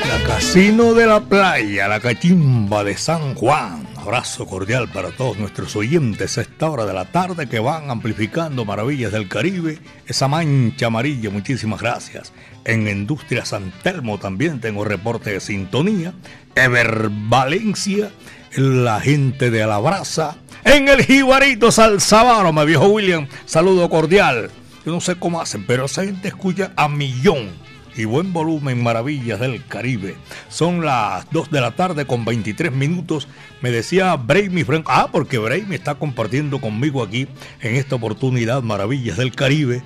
La 0.06 0.28
Casino 0.28 0.94
de 0.94 1.08
la 1.08 1.22
Playa, 1.22 1.88
la 1.88 2.02
cachimba 2.02 2.84
de 2.84 2.98
San 2.98 3.36
Juan. 3.36 3.88
Abrazo 3.96 4.46
cordial 4.46 4.90
para 4.90 5.12
todos 5.12 5.38
nuestros 5.38 5.78
oyentes 5.78 6.38
a 6.38 6.42
esta 6.42 6.70
hora 6.70 6.86
de 6.86 6.94
la 6.94 7.06
tarde 7.06 7.48
que 7.48 7.60
van 7.60 7.90
amplificando 7.90 8.66
maravillas 8.66 9.14
del 9.14 9.30
Caribe, 9.30 9.80
esa 10.08 10.28
mancha 10.28 10.88
amarilla, 10.88 11.30
muchísimas 11.30 11.80
gracias. 11.80 12.34
En 12.66 12.86
Industria 12.86 13.46
San 13.46 13.72
Telmo 13.82 14.18
también 14.18 14.60
tengo 14.60 14.84
reporte 14.84 15.32
de 15.32 15.40
sintonía. 15.40 16.14
Ever 16.54 17.10
Valencia, 17.30 18.12
la 18.58 19.00
gente 19.00 19.52
de 19.52 19.64
Alabraza. 19.64 20.36
En 20.66 20.90
el 20.90 21.06
Jibarito 21.06 21.72
Salzabaro, 21.72 22.52
mi 22.52 22.66
viejo 22.66 22.88
William, 22.88 23.28
saludo 23.46 23.88
cordial. 23.88 24.50
Yo 24.84 24.92
no 24.92 25.00
sé 25.00 25.16
cómo 25.16 25.40
hacen, 25.40 25.64
pero 25.64 25.86
esa 25.86 26.04
gente 26.04 26.28
escucha 26.28 26.74
a 26.76 26.90
millón 26.90 27.52
y 27.96 28.06
buen 28.06 28.34
volumen 28.34 28.82
Maravillas 28.82 29.40
del 29.40 29.64
Caribe. 29.68 30.16
Son 30.50 30.84
las 30.84 31.30
2 31.30 31.52
de 31.52 31.62
la 31.62 31.76
tarde 31.76 32.08
con 32.08 32.26
23 32.26 32.72
minutos. 32.72 33.28
Me 33.62 33.70
decía 33.70 34.16
Braymi 34.16 34.64
Franco, 34.64 34.92
ah, 34.92 35.08
porque 35.12 35.38
Braymi 35.38 35.76
está 35.76 35.96
compartiendo 35.96 36.60
conmigo 36.60 37.04
aquí 37.04 37.28
en 37.62 37.76
esta 37.76 37.98
oportunidad 37.98 38.64
Maravillas 38.64 39.18
del 39.18 39.36
Caribe. 39.36 39.84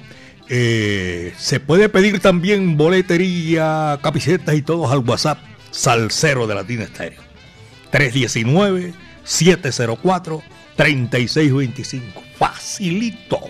Eh, 0.48 1.34
se 1.38 1.60
puede 1.60 1.89
pedir 1.89 2.22
también 2.22 2.78
boletería, 2.78 4.00
camisetas 4.02 4.56
y 4.56 4.62
todos 4.62 4.89
al 4.94 5.00
WhatsApp 5.00 5.39
Salcero 5.72 6.48
de 6.48 6.56
Latina 6.56 6.86
Estéreo. 6.86 7.22
319 7.92 8.94
704 9.26 10.42
3625. 10.80 12.24
Facilito. 12.38 13.42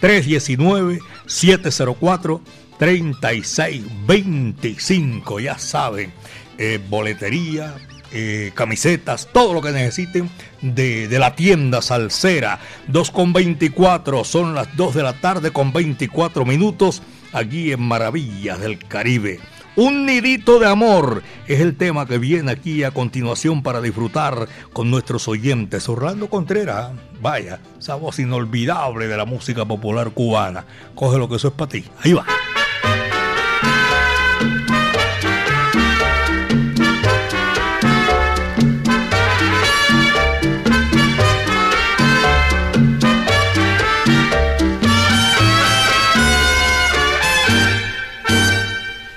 319 0.00 0.98
704 1.24 2.40
3625. 2.76 5.40
Ya 5.40 5.56
saben, 5.58 6.12
eh, 6.58 6.80
boletería, 6.88 7.76
eh, 8.10 8.50
camisetas, 8.52 9.28
todo 9.32 9.54
lo 9.54 9.62
que 9.62 9.70
necesiten 9.70 10.28
de, 10.60 11.06
de 11.06 11.18
la 11.20 11.36
tienda 11.36 11.80
Salsera. 11.82 12.58
2 12.88 13.12
con 13.12 13.32
24, 13.32 14.24
son 14.24 14.56
las 14.56 14.76
2 14.76 14.96
de 14.96 15.04
la 15.04 15.20
tarde 15.20 15.52
con 15.52 15.72
24 15.72 16.44
minutos 16.44 17.00
aquí 17.32 17.70
en 17.70 17.82
Maravillas 17.82 18.58
del 18.58 18.80
Caribe. 18.80 19.38
Un 19.76 20.06
nidito 20.06 20.58
de 20.58 20.66
amor 20.66 21.22
es 21.46 21.60
el 21.60 21.76
tema 21.76 22.06
que 22.06 22.16
viene 22.16 22.50
aquí 22.50 22.82
a 22.82 22.92
continuación 22.92 23.62
para 23.62 23.82
disfrutar 23.82 24.48
con 24.72 24.90
nuestros 24.90 25.28
oyentes. 25.28 25.86
Orlando 25.90 26.30
Contreras, 26.30 26.92
vaya, 27.20 27.60
esa 27.78 27.94
voz 27.94 28.18
inolvidable 28.18 29.06
de 29.06 29.18
la 29.18 29.26
música 29.26 29.66
popular 29.66 30.12
cubana. 30.12 30.64
Coge 30.94 31.18
lo 31.18 31.28
que 31.28 31.36
eso 31.36 31.48
es 31.48 31.54
para 31.54 31.68
ti. 31.68 31.84
Ahí 32.02 32.14
va. 32.14 32.24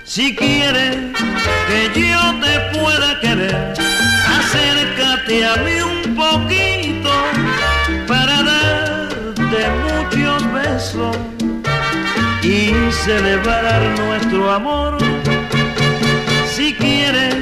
Si 0.03 0.35
a 5.43 5.55
mí 5.57 5.79
un 5.81 6.15
poquito 6.15 7.11
para 8.07 8.43
darte 8.43 9.61
muchos 9.85 10.53
besos 10.53 11.17
y 12.43 12.73
celebrar 12.91 13.81
nuestro 13.99 14.51
amor. 14.51 14.97
Si 16.45 16.73
quieres 16.73 17.35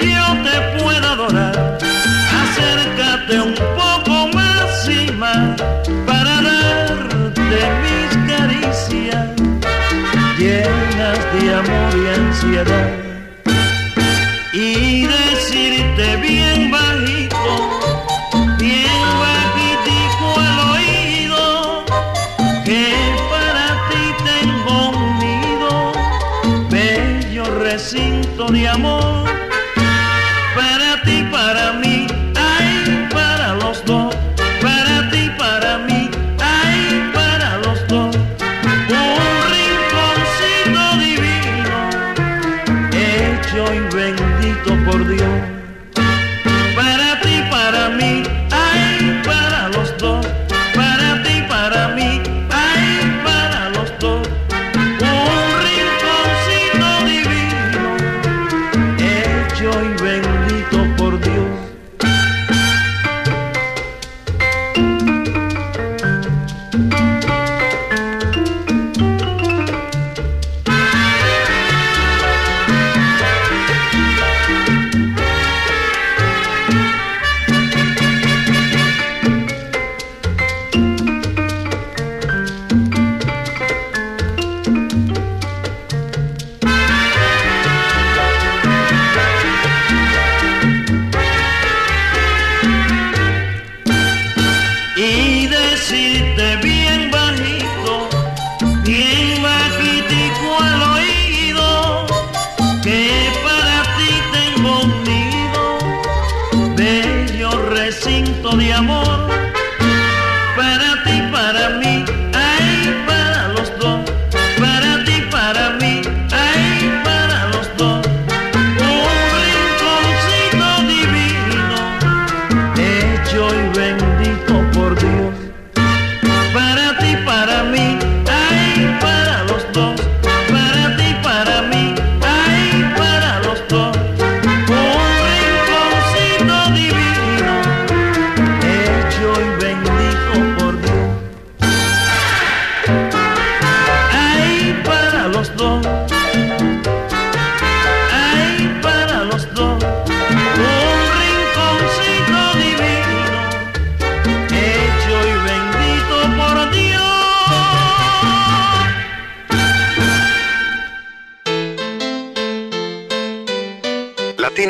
que 0.00 0.06
yo 0.06 0.26
te 0.44 0.82
pueda 0.82 1.12
adorar, 1.12 1.78
acércate 2.42 3.40
un 3.40 3.54
poco 3.54 4.28
más 4.34 4.88
y 4.88 5.10
más 5.12 5.60
para 6.06 6.42
darte 6.42 7.58
mis 7.84 8.32
caricias 8.32 9.28
llenas 10.38 11.18
de 11.32 11.54
amor 11.54 11.94
y 11.96 12.20
ansiedad 12.20 12.97
de 28.50 28.66
amor, 28.66 29.17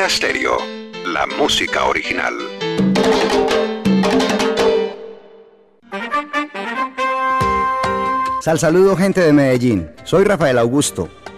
Stereo, 0.08 0.56
la 1.04 1.26
música 1.26 1.84
original. 1.84 2.32
Sal 8.40 8.58
saludo 8.58 8.96
gente 8.96 9.20
de 9.20 9.34
Medellín. 9.34 9.90
Soy 10.04 10.24
Rafael 10.24 10.56
Augusto, 10.58 11.10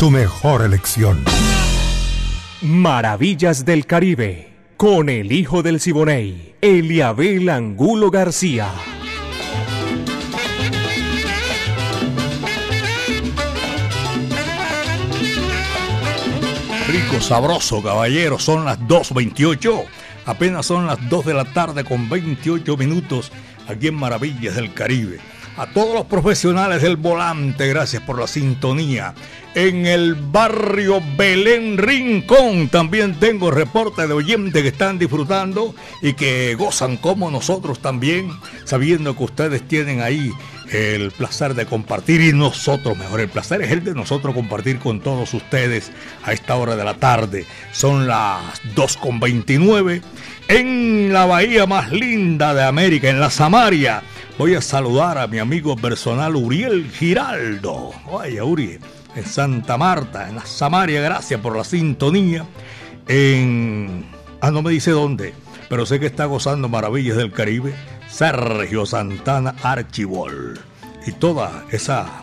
Tu 0.00 0.10
mejor 0.10 0.62
elección. 0.62 1.24
Maravillas 2.60 3.64
del 3.64 3.86
Caribe, 3.86 4.52
con 4.76 5.08
el 5.08 5.30
hijo 5.32 5.62
del 5.62 5.80
Siboney, 5.80 6.56
Eliabel 6.60 7.48
Angulo 7.48 8.10
García. 8.10 8.68
Rico, 16.88 17.20
sabroso, 17.20 17.82
caballero. 17.82 18.38
Son 18.38 18.64
las 18.64 18.78
2.28. 18.80 19.84
Apenas 20.26 20.66
son 20.66 20.86
las 20.86 21.08
2 21.08 21.24
de 21.24 21.34
la 21.34 21.44
tarde 21.44 21.84
con 21.84 22.08
28 22.08 22.76
minutos 22.76 23.32
aquí 23.68 23.86
en 23.88 23.94
Maravillas 23.94 24.56
del 24.56 24.74
Caribe. 24.74 25.20
A 25.56 25.66
todos 25.66 25.94
los 25.94 26.06
profesionales 26.06 26.82
del 26.82 26.96
volante, 26.96 27.68
gracias 27.68 28.02
por 28.02 28.18
la 28.18 28.26
sintonía. 28.26 29.14
En 29.54 29.86
el 29.86 30.16
barrio 30.16 31.00
Belén 31.16 31.78
Rincón 31.78 32.68
también 32.68 33.14
tengo 33.20 33.52
reporte 33.52 34.08
de 34.08 34.12
oyentes 34.12 34.62
que 34.62 34.68
están 34.68 34.98
disfrutando 34.98 35.72
y 36.02 36.14
que 36.14 36.56
gozan 36.56 36.96
como 36.96 37.30
nosotros 37.30 37.78
también, 37.78 38.30
sabiendo 38.64 39.16
que 39.16 39.22
ustedes 39.22 39.68
tienen 39.68 40.00
ahí 40.00 40.32
el 40.72 41.12
placer 41.12 41.54
de 41.54 41.66
compartir 41.66 42.20
y 42.20 42.32
nosotros, 42.32 42.98
mejor, 42.98 43.20
el 43.20 43.28
placer 43.28 43.62
es 43.62 43.70
el 43.70 43.84
de 43.84 43.94
nosotros 43.94 44.34
compartir 44.34 44.80
con 44.80 44.98
todos 44.98 45.32
ustedes 45.34 45.92
a 46.24 46.32
esta 46.32 46.56
hora 46.56 46.74
de 46.74 46.82
la 46.82 46.94
tarde. 46.94 47.46
Son 47.70 48.08
las 48.08 48.60
2.29 48.74 50.02
en 50.48 51.12
la 51.12 51.26
bahía 51.26 51.64
más 51.66 51.92
linda 51.92 52.54
de 52.54 52.64
América, 52.64 53.08
en 53.08 53.20
la 53.20 53.30
Samaria. 53.30 54.02
Voy 54.38 54.54
a 54.54 54.60
saludar 54.60 55.18
a 55.18 55.26
mi 55.26 55.38
amigo 55.38 55.76
personal 55.76 56.36
Uriel 56.36 56.90
Giraldo. 56.90 57.92
Vaya, 58.12 58.44
Uriel, 58.44 58.80
en 59.14 59.24
Santa 59.24 59.76
Marta, 59.76 60.28
en 60.28 60.36
la 60.36 60.46
Samaria, 60.46 61.00
gracias 61.00 61.40
por 61.40 61.56
la 61.56 61.64
sintonía. 61.64 62.46
En. 63.08 64.06
Ah, 64.40 64.50
no 64.50 64.62
me 64.62 64.72
dice 64.72 64.90
dónde, 64.90 65.34
pero 65.68 65.86
sé 65.86 66.00
que 66.00 66.06
está 66.06 66.24
gozando 66.26 66.68
maravillas 66.68 67.16
del 67.16 67.32
Caribe. 67.32 67.74
Sergio 68.08 68.86
Santana 68.86 69.54
Archibol 69.62 70.60
y 71.06 71.12
toda 71.12 71.64
esa 71.72 72.22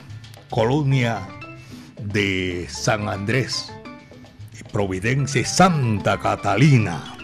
colonia 0.49 1.27
de 1.99 2.67
San 2.69 3.09
Andrés 3.09 3.71
Providencia 4.71 5.45
Santa 5.45 6.17
Catalina. 6.17 7.17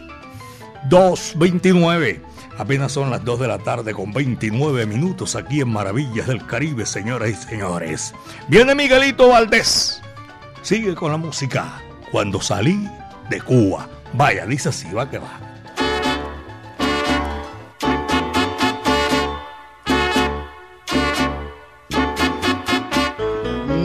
229. 0.89 2.26
Apenas 2.57 2.91
son 2.91 3.11
las 3.11 3.23
2 3.23 3.39
de 3.39 3.47
la 3.47 3.59
tarde 3.59 3.93
con 3.93 4.11
29 4.11 4.87
minutos 4.87 5.35
aquí 5.35 5.61
en 5.61 5.69
Maravillas 5.69 6.25
del 6.25 6.43
Caribe, 6.45 6.87
señoras 6.87 7.29
y 7.29 7.35
señores. 7.35 8.13
Viene 8.47 8.73
Miguelito 8.73 9.29
Valdés. 9.29 10.01
Sigue 10.63 10.95
con 10.95 11.11
la 11.11 11.17
música. 11.17 11.81
Cuando 12.11 12.41
salí 12.41 12.89
de 13.29 13.41
Cuba. 13.41 13.87
Vaya, 14.13 14.45
dice 14.45 14.69
así, 14.69 14.91
va 14.91 15.09
que 15.09 15.19
va. 15.19 15.39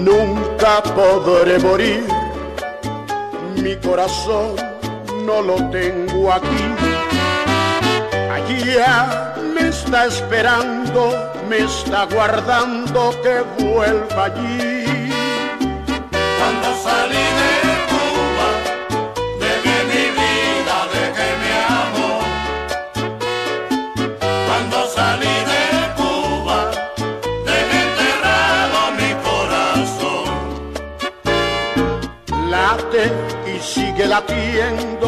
Nunca 0.02 0.82
podré 0.94 1.58
morir, 1.58 2.04
mi 3.56 3.76
corazón 3.76 4.56
no 5.26 5.42
lo 5.42 5.70
tengo 5.70 6.32
aquí. 6.32 6.81
Allá 8.32 9.34
me 9.54 9.68
está 9.68 10.06
esperando, 10.06 11.02
me 11.50 11.58
está 11.58 12.06
guardando 12.06 13.10
que 13.22 13.42
vuelva 13.62 14.24
allí. 14.24 15.12
Cuando 16.38 16.68
salí 16.82 17.24
de 17.40 17.54
Cuba, 17.92 18.48
dejé 19.38 19.76
mi 19.90 20.04
vida, 20.18 20.76
dejé 20.96 21.28
mi 21.42 21.52
amor. 21.82 22.24
Cuando 24.46 24.78
salí 24.96 25.36
de 25.52 25.64
Cuba, 26.00 26.58
dejé 27.44 27.78
enterrado 27.88 28.78
mi 28.98 29.10
corazón. 29.28 30.32
Late 32.50 33.04
y 33.46 33.54
sigue 33.60 34.04
latiendo, 34.06 35.06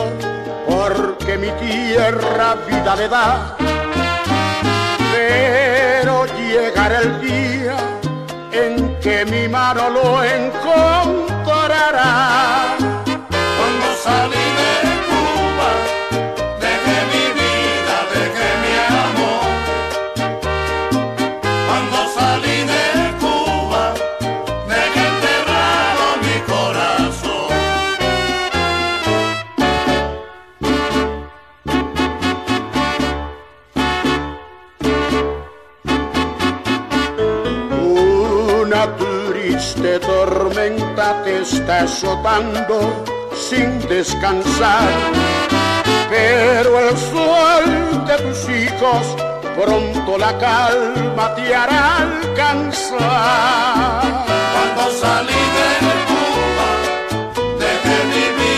porque 1.24 1.38
mi 1.38 1.50
tierra 1.52 2.54
vida 2.68 2.96
le 2.96 3.08
da. 3.08 3.56
Pero 5.12 6.26
llegará 6.26 7.00
el 7.00 7.18
día 7.22 7.76
en 8.52 8.98
que 9.00 9.24
mi 9.24 9.48
mano 9.48 9.88
lo 9.88 10.22
encontrará. 10.22 11.14
Está 41.52 41.80
azotando 41.80 43.04
sin 43.34 43.78
descansar, 43.86 44.88
pero 46.08 46.88
el 46.88 46.96
sol 46.96 47.64
de 48.06 48.16
tus 48.24 48.48
hijos 48.48 49.02
pronto 49.54 50.16
la 50.16 50.38
calma 50.38 51.34
te 51.34 51.54
hará 51.54 51.98
alcanzar. 51.98 53.04
Cuando 54.52 54.82
salí 55.02 55.42
de 55.56 55.70
Cuba, 56.08 56.70
dejé 57.58 57.96
mi 58.12 58.26
vida, 58.40 58.53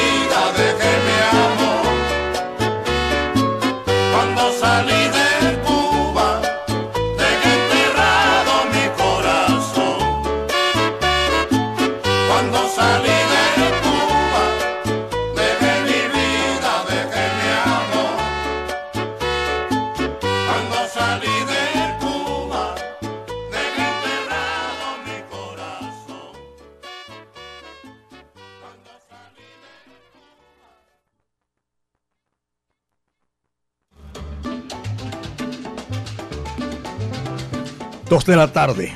de 38.27 38.37
la 38.37 38.53
tarde, 38.53 38.93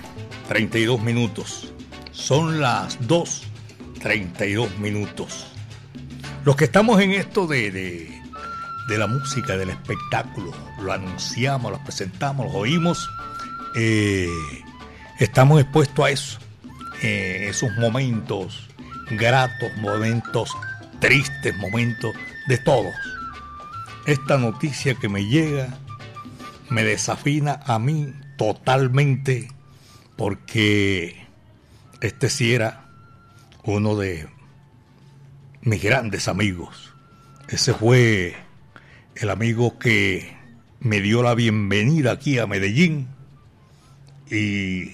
32 0.49 1.01
minutos. 1.01 1.73
Son 2.11 2.61
las 2.61 2.99
2, 3.07 3.43
32 4.01 4.79
minutos. 4.79 5.47
Los 6.45 6.57
que 6.57 6.64
estamos 6.64 7.01
en 7.01 7.12
esto 7.12 7.47
de, 7.47 7.71
de, 7.71 8.99
la 8.99 9.07
música, 9.07 9.57
del 9.57 9.71
espectáculo, 9.71 10.53
lo 10.83 10.93
anunciamos, 10.93 11.71
lo 11.71 11.79
presentamos, 11.85 12.53
lo 12.53 12.59
oímos, 12.59 13.09
eh, 13.77 14.27
estamos 15.21 15.61
expuestos 15.61 16.05
a 16.05 16.11
eso. 16.11 16.38
Eh, 17.03 17.47
esos 17.49 17.71
momentos 17.79 18.69
gratos, 19.11 19.71
momentos 19.79 20.51
tristes, 20.99 21.57
momentos 21.57 22.14
de 22.49 22.59
todos. 22.59 22.95
esta 24.07 24.39
noticia 24.39 24.95
que 24.95 25.09
me 25.09 25.24
llega 25.24 25.68
me 26.68 26.85
desafina 26.85 27.61
a 27.64 27.78
mí 27.78 28.12
totalmente 28.41 29.49
porque 30.16 31.14
este 32.01 32.30
sí 32.30 32.55
era 32.55 32.86
uno 33.64 33.97
de 33.97 34.28
mis 35.61 35.82
grandes 35.82 36.26
amigos. 36.26 36.95
Ese 37.51 37.74
fue 37.74 38.34
el 39.14 39.28
amigo 39.28 39.78
que 39.78 40.34
me 40.78 41.03
dio 41.03 41.22
la 41.22 41.34
bienvenida 41.34 42.12
aquí 42.12 42.38
a 42.38 42.47
Medellín 42.47 43.09
y 44.30 44.91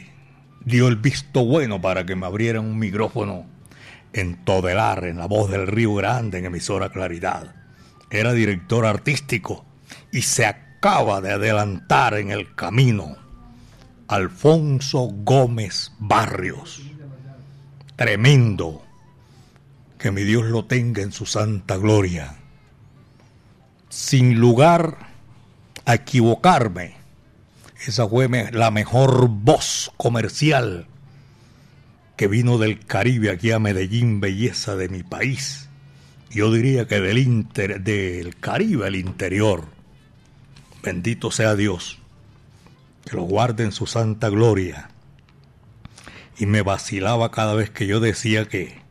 dio 0.64 0.88
el 0.88 0.96
visto 0.96 1.44
bueno 1.44 1.80
para 1.80 2.04
que 2.04 2.16
me 2.16 2.26
abrieran 2.26 2.64
un 2.64 2.80
micrófono 2.80 3.46
en 4.12 4.44
Todelar, 4.44 5.04
en 5.04 5.18
la 5.18 5.26
voz 5.26 5.52
del 5.52 5.68
Río 5.68 5.94
Grande, 5.94 6.38
en 6.38 6.46
emisora 6.46 6.90
Claridad. 6.90 7.54
Era 8.10 8.32
director 8.32 8.84
artístico 8.84 9.64
y 10.10 10.22
se 10.22 10.46
acaba 10.46 11.20
de 11.20 11.30
adelantar 11.30 12.14
en 12.14 12.32
el 12.32 12.52
camino 12.56 13.24
Alfonso 14.08 15.08
Gómez 15.12 15.92
Barrios. 15.98 16.82
Tremendo. 17.96 18.82
Que 19.98 20.10
mi 20.10 20.22
Dios 20.22 20.44
lo 20.44 20.66
tenga 20.66 21.02
en 21.02 21.12
su 21.12 21.26
santa 21.26 21.76
gloria. 21.76 22.36
Sin 23.88 24.38
lugar 24.38 24.98
a 25.84 25.94
equivocarme, 25.94 26.96
esa 27.86 28.08
fue 28.08 28.28
la 28.52 28.70
mejor 28.70 29.28
voz 29.28 29.92
comercial 29.96 30.86
que 32.16 32.28
vino 32.28 32.58
del 32.58 32.80
Caribe 32.84 33.30
aquí 33.30 33.52
a 33.52 33.58
Medellín, 33.58 34.20
belleza 34.20 34.76
de 34.76 34.88
mi 34.88 35.02
país. 35.02 35.68
Yo 36.30 36.52
diría 36.52 36.86
que 36.86 37.00
del, 37.00 37.48
del 37.54 38.36
Caribe 38.36 38.86
al 38.86 38.96
interior. 38.96 39.64
Bendito 40.82 41.30
sea 41.30 41.54
Dios, 41.54 41.98
que 43.06 43.16
lo 43.16 43.22
guarde 43.22 43.64
en 43.64 43.72
su 43.72 43.86
santa 43.86 44.28
gloria. 44.28 44.90
Y 46.38 46.46
me 46.46 46.62
vacilaba 46.62 47.30
cada 47.30 47.54
vez 47.54 47.70
que 47.70 47.86
yo 47.86 48.00
decía 48.00 48.46
que 48.46 48.82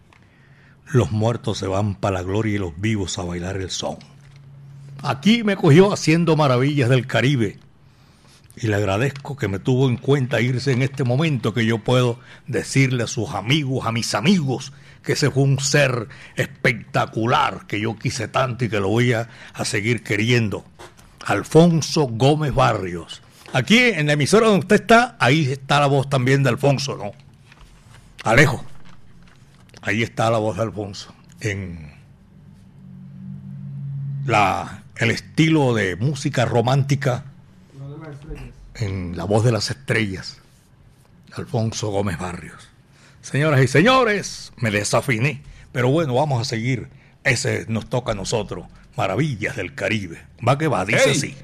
los 0.86 1.12
muertos 1.12 1.58
se 1.58 1.68
van 1.68 1.96
para 1.96 2.20
la 2.20 2.24
gloria 2.24 2.56
y 2.56 2.58
los 2.58 2.80
vivos 2.80 3.20
a 3.20 3.24
bailar 3.24 3.58
el 3.58 3.70
son. 3.70 3.98
Aquí 5.04 5.44
me 5.44 5.56
cogió 5.56 5.94
haciendo 5.94 6.36
maravillas 6.36 6.90
del 6.90 7.06
Caribe 7.06 7.60
y 8.56 8.68
le 8.68 8.76
agradezco 8.76 9.36
que 9.36 9.50
me 9.50 9.60
tuvo 9.60 9.90
en 9.90 9.98
cuenta 9.98 10.40
irse 10.40 10.72
en 10.72 10.82
este 10.82 11.04
momento 11.04 11.54
que 11.54 11.66
yo 11.66 11.80
puedo 11.80 12.20
decirle 12.48 13.04
a 13.04 13.08
sus 13.08 13.32
amigos, 13.32 13.86
a 13.86 13.92
mis 13.92 14.16
amigos, 14.16 14.72
que 15.04 15.14
ese 15.14 15.30
fue 15.30 15.44
un 15.44 15.60
ser 15.60 16.08
espectacular 16.36 17.68
que 17.68 17.82
yo 17.82 17.98
quise 17.98 18.28
tanto 18.28 18.66
y 18.66 18.70
que 18.70 18.80
lo 18.80 18.88
voy 18.88 19.14
a, 19.14 19.30
a 19.54 19.66
seguir 19.66 20.04
queriendo. 20.04 20.64
Alfonso 21.26 22.08
Gómez 22.08 22.54
Barrios. 22.56 23.22
Aquí 23.56 23.80
en 23.80 24.08
la 24.08 24.14
emisora 24.14 24.48
donde 24.48 24.66
usted 24.66 24.82
está, 24.82 25.16
ahí 25.18 25.50
está 25.50 25.80
la 25.80 25.88
voz 25.88 26.10
también 26.10 26.44
de 26.44 26.50
Alfonso, 26.50 26.98
¿no? 26.98 27.14
Alejo. 28.30 28.62
Ahí 29.82 30.04
está 30.04 30.30
la 30.30 30.40
voz 30.40 30.58
de 30.58 30.64
Alfonso. 30.64 31.16
En 31.40 31.90
la, 34.26 34.84
el 34.98 35.10
estilo 35.10 35.74
de 35.74 35.96
música 35.96 36.44
romántica 36.44 37.24
en 38.74 39.16
La 39.16 39.24
voz 39.24 39.46
de 39.46 39.54
las 39.54 39.72
estrellas, 39.72 40.40
Alfonso 41.32 41.92
Gómez 41.92 42.18
Barrios. 42.18 42.68
Señoras 43.22 43.64
y 43.64 43.70
señores, 43.70 44.52
me 44.58 44.70
desafiné, 44.70 45.42
pero 45.72 45.88
bueno, 45.88 46.14
vamos 46.16 46.42
a 46.42 46.44
seguir. 46.44 46.90
Ese 47.24 47.66
nos 47.70 47.90
toca 47.90 48.12
a 48.12 48.16
nosotros, 48.16 48.66
Maravillas 48.98 49.56
del 49.56 49.74
Caribe. 49.76 50.22
Va 50.46 50.58
que 50.58 50.68
va, 50.68 50.84
dice 50.84 51.06
Ey, 51.06 51.12
así. 51.12 51.36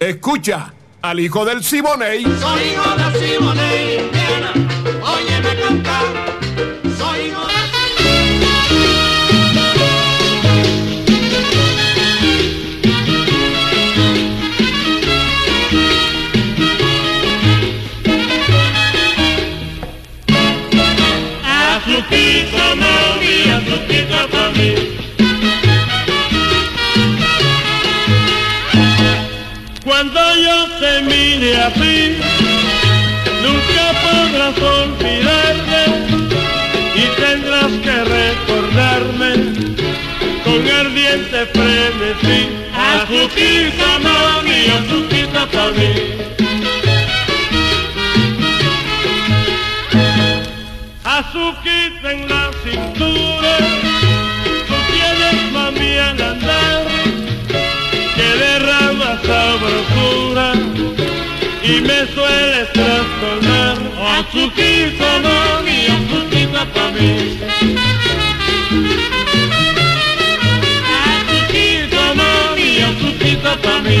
Escucha 0.00 0.72
al 1.02 1.20
hijo 1.20 1.44
del 1.44 1.62
Siboney. 1.62 2.24
Soy 2.24 2.62
hijo 2.62 2.96
de 2.96 3.18
Siboney, 3.18 3.98
Indiana, 3.98 4.52
óyeme 5.02 5.60
cantar. 5.60 6.37
Mí. 45.78 45.88
Azuquita 51.04 52.12
en 52.12 52.28
la 52.28 52.50
cintura, 52.64 53.52
tú 54.68 54.76
tienes 54.92 55.52
mami 55.52 55.92
al 56.08 56.22
andar, 56.32 56.86
que 58.16 58.28
derrama 58.44 59.10
sabrosura 59.26 60.52
y 61.62 61.80
me 61.80 61.98
sueles 62.14 62.72
trastornar. 62.72 63.76
Azuquita 64.18 65.10
mami, 65.26 65.78
azuquita 65.96 66.62
pa' 66.74 66.90
mí. 66.96 67.12
Azuquita 71.10 72.04
mami, 72.20 72.70
azuquita 72.88 73.52
pa' 73.64 73.80
mí. 73.86 74.00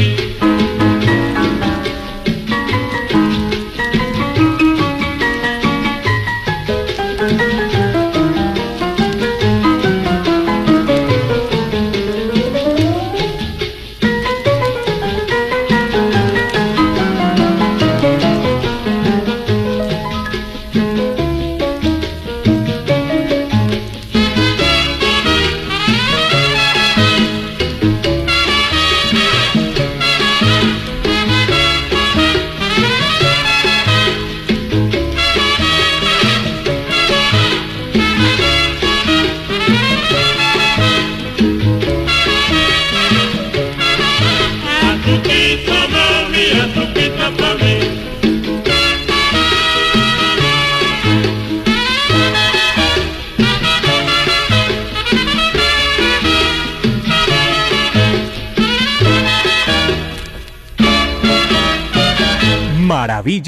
azuquita 0.00 0.22
pa' 0.22 0.29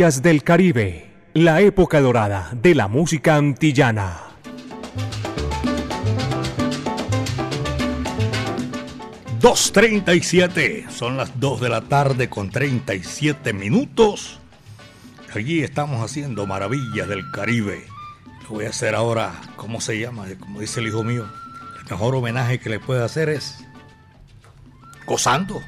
Maravillas 0.03 0.22
del 0.22 0.42
Caribe, 0.42 1.12
la 1.32 1.61
época 1.61 2.00
dorada 2.00 2.50
de 2.61 2.74
la 2.74 2.88
música 2.88 3.36
antillana. 3.36 4.18
2.37, 9.40 10.90
son 10.90 11.16
las 11.16 11.38
2 11.38 11.61
de 11.61 11.68
la 11.68 11.82
tarde 11.82 12.28
con 12.28 12.50
37 12.50 13.53
minutos. 13.53 14.40
Allí 15.32 15.62
estamos 15.62 16.05
haciendo 16.05 16.48
maravillas 16.48 17.07
del 17.07 17.30
Caribe. 17.30 17.84
Lo 18.42 18.57
voy 18.57 18.64
a 18.64 18.70
hacer 18.70 18.96
ahora, 18.96 19.40
¿cómo 19.55 19.80
se 19.80 20.00
llama? 20.00 20.26
Como 20.40 20.59
dice 20.59 20.80
el 20.80 20.88
hijo 20.88 21.05
mío, 21.05 21.28
el 21.78 21.88
mejor 21.88 22.16
homenaje 22.16 22.59
que 22.59 22.70
le 22.70 22.80
puede 22.80 23.05
hacer 23.05 23.28
es 23.28 23.64
gozando. 25.07 25.61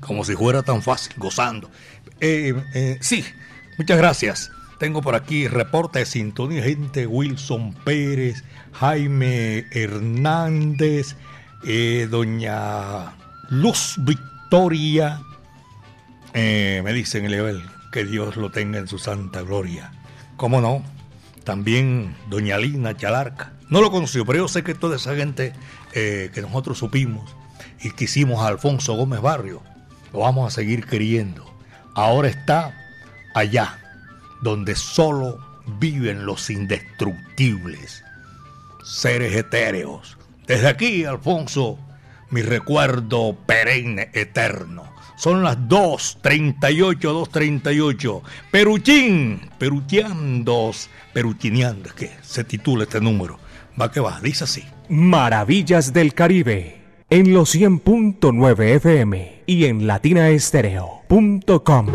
Como 0.00 0.24
si 0.24 0.34
fuera 0.36 0.62
tan 0.62 0.80
fácil, 0.80 1.12
gozando. 1.18 1.68
Eh, 2.20 2.54
eh, 2.74 2.98
sí, 3.00 3.24
muchas 3.78 3.98
gracias. 3.98 4.50
Tengo 4.78 5.00
por 5.00 5.14
aquí 5.14 5.48
reporte 5.48 6.00
de 6.00 6.06
sintonía, 6.06 6.62
gente 6.62 7.06
Wilson 7.06 7.72
Pérez, 7.84 8.44
Jaime 8.72 9.64
Hernández, 9.70 11.16
eh, 11.64 12.06
doña 12.10 13.16
Luz 13.48 13.96
Victoria. 13.98 15.22
Eh, 16.34 16.82
me 16.84 16.92
dicen, 16.92 17.24
Eliabel, 17.24 17.62
que 17.90 18.04
Dios 18.04 18.36
lo 18.36 18.50
tenga 18.50 18.78
en 18.78 18.86
su 18.86 18.98
santa 18.98 19.40
gloria. 19.40 19.92
¿Cómo 20.36 20.60
no? 20.60 20.84
También 21.44 22.14
doña 22.28 22.58
Lina 22.58 22.94
Chalarca. 22.94 23.54
No 23.70 23.80
lo 23.80 23.90
conoció, 23.90 24.26
pero 24.26 24.40
yo 24.40 24.48
sé 24.48 24.62
que 24.62 24.74
toda 24.74 24.96
esa 24.96 25.16
gente 25.16 25.54
eh, 25.94 26.30
que 26.34 26.42
nosotros 26.42 26.76
supimos 26.76 27.34
y 27.80 27.90
quisimos 27.92 28.40
a 28.42 28.48
Alfonso 28.48 28.94
Gómez 28.94 29.22
Barrio, 29.22 29.62
lo 30.12 30.20
vamos 30.20 30.46
a 30.46 30.54
seguir 30.54 30.86
queriendo. 30.86 31.55
Ahora 31.96 32.28
está 32.28 32.74
allá, 33.34 33.78
donde 34.42 34.74
solo 34.74 35.38
viven 35.78 36.26
los 36.26 36.50
indestructibles, 36.50 38.04
seres 38.84 39.34
etéreos. 39.34 40.18
Desde 40.46 40.68
aquí, 40.68 41.06
Alfonso, 41.06 41.78
mi 42.28 42.42
recuerdo 42.42 43.34
perenne, 43.46 44.10
eterno. 44.12 44.84
Son 45.16 45.42
las 45.42 45.56
2.38, 45.56 46.98
2.38. 47.00 48.22
Peruchín, 48.50 49.40
perucheando, 49.58 50.72
peruchineando, 51.14 51.94
que 51.94 52.10
se 52.20 52.44
titula 52.44 52.84
este 52.84 53.00
número. 53.00 53.38
Va 53.80 53.90
que 53.90 54.00
va, 54.00 54.20
dice 54.20 54.44
así. 54.44 54.62
Maravillas 54.90 55.94
del 55.94 56.12
Caribe 56.12 56.85
en 57.08 57.32
los 57.32 57.54
100.9 57.54 58.74
FM 58.76 59.42
y 59.46 59.66
en 59.66 59.86
latinaestereo.com. 59.86 61.86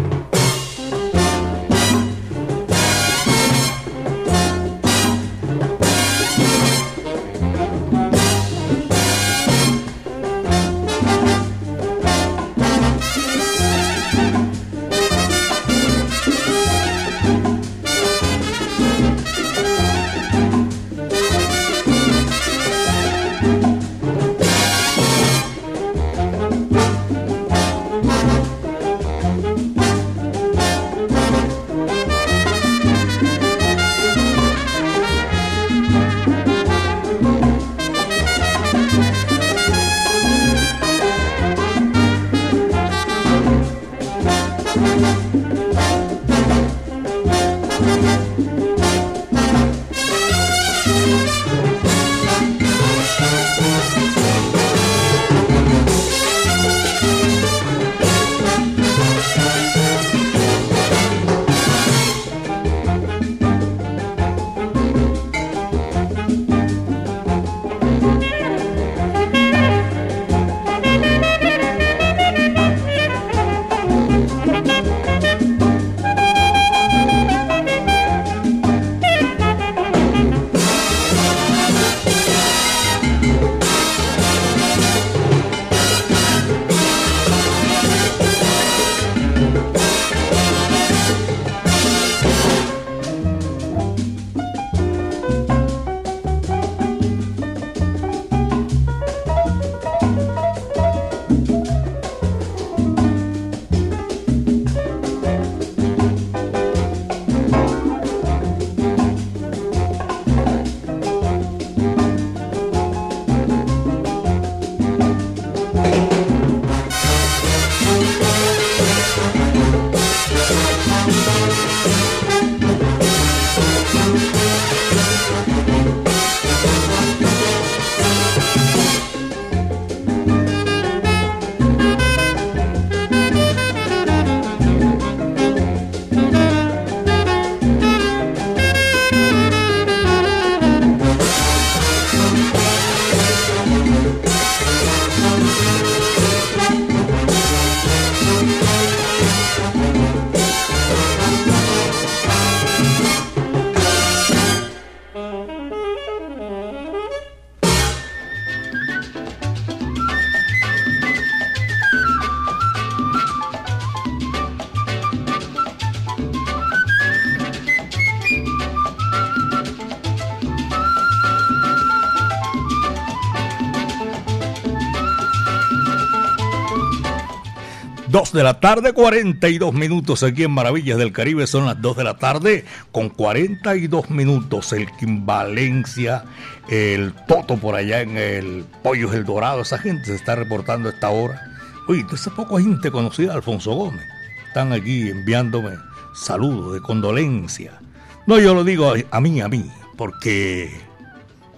De 178.33 178.43
la 178.43 178.61
tarde, 178.61 178.93
42 178.93 179.73
minutos 179.73 180.23
aquí 180.23 180.43
en 180.43 180.51
Maravillas 180.51 180.97
del 180.97 181.11
Caribe. 181.11 181.45
Son 181.47 181.65
las 181.65 181.81
2 181.81 181.97
de 181.97 182.03
la 182.05 182.17
tarde 182.17 182.63
con 182.93 183.09
42 183.09 184.09
minutos. 184.09 184.71
El 184.71 184.89
Kim 184.91 185.25
Valencia, 185.25 186.23
el 186.69 187.13
Toto 187.27 187.57
por 187.57 187.75
allá 187.75 187.99
en 187.99 188.17
el 188.17 188.63
Pollo 188.83 189.11
El 189.11 189.25
Dorado. 189.25 189.61
Esa 189.61 189.77
gente 189.77 190.05
se 190.05 190.15
está 190.15 190.35
reportando 190.35 190.87
a 190.87 190.93
esta 190.93 191.09
hora. 191.09 191.41
Oye, 191.89 192.03
toda 192.05 192.15
esa 192.15 192.31
poca 192.33 192.61
gente 192.61 192.89
conocida, 192.89 193.33
Alfonso 193.33 193.73
Gómez. 193.73 194.05
Están 194.47 194.71
aquí 194.71 195.09
enviándome 195.09 195.71
saludos 196.13 196.73
de 196.73 196.81
condolencia. 196.81 197.81
No, 198.27 198.39
yo 198.39 198.53
lo 198.53 198.63
digo 198.63 198.93
a 199.11 199.19
mí, 199.19 199.41
a 199.41 199.49
mí, 199.49 199.69
porque 199.97 200.71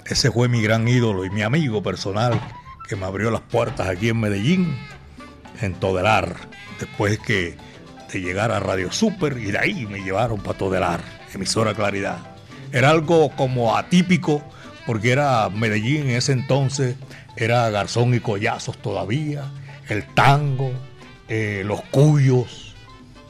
ese 0.08 0.32
fue 0.32 0.48
mi 0.48 0.64
gran 0.64 0.88
ídolo 0.88 1.24
y 1.24 1.30
mi 1.30 1.44
amigo 1.44 1.84
personal 1.84 2.42
que 2.90 2.96
me 2.96 3.06
abrió 3.06 3.30
las 3.30 3.42
puertas 3.42 3.88
aquí 3.88 4.10
en 4.10 4.20
Medellín 4.20 4.76
en 5.62 5.74
Todelar, 5.76 6.36
después 6.80 7.20
que 7.20 7.56
de 8.12 8.22
llegar 8.22 8.52
a 8.52 8.60
Radio 8.60 8.92
Super 8.92 9.38
y 9.38 9.52
de 9.52 9.58
ahí 9.58 9.86
me 9.86 10.00
llevaron 10.04 10.40
para 10.40 10.58
Todelar, 10.58 11.02
emisora 11.34 11.74
Claridad. 11.74 12.20
Era 12.72 12.90
algo 12.90 13.30
como 13.36 13.76
atípico 13.76 14.44
porque 14.86 15.12
era 15.12 15.50
Medellín 15.50 16.10
en 16.10 16.18
ese 16.18 16.34
entonces, 16.34 16.96
era 17.36 17.70
Garzón 17.70 18.14
y 18.14 18.20
Collazos 18.20 18.78
todavía, 18.78 19.52
el 19.90 20.06
tango, 20.14 20.72
eh, 21.28 21.64
los 21.66 21.82
cuyos 21.84 22.76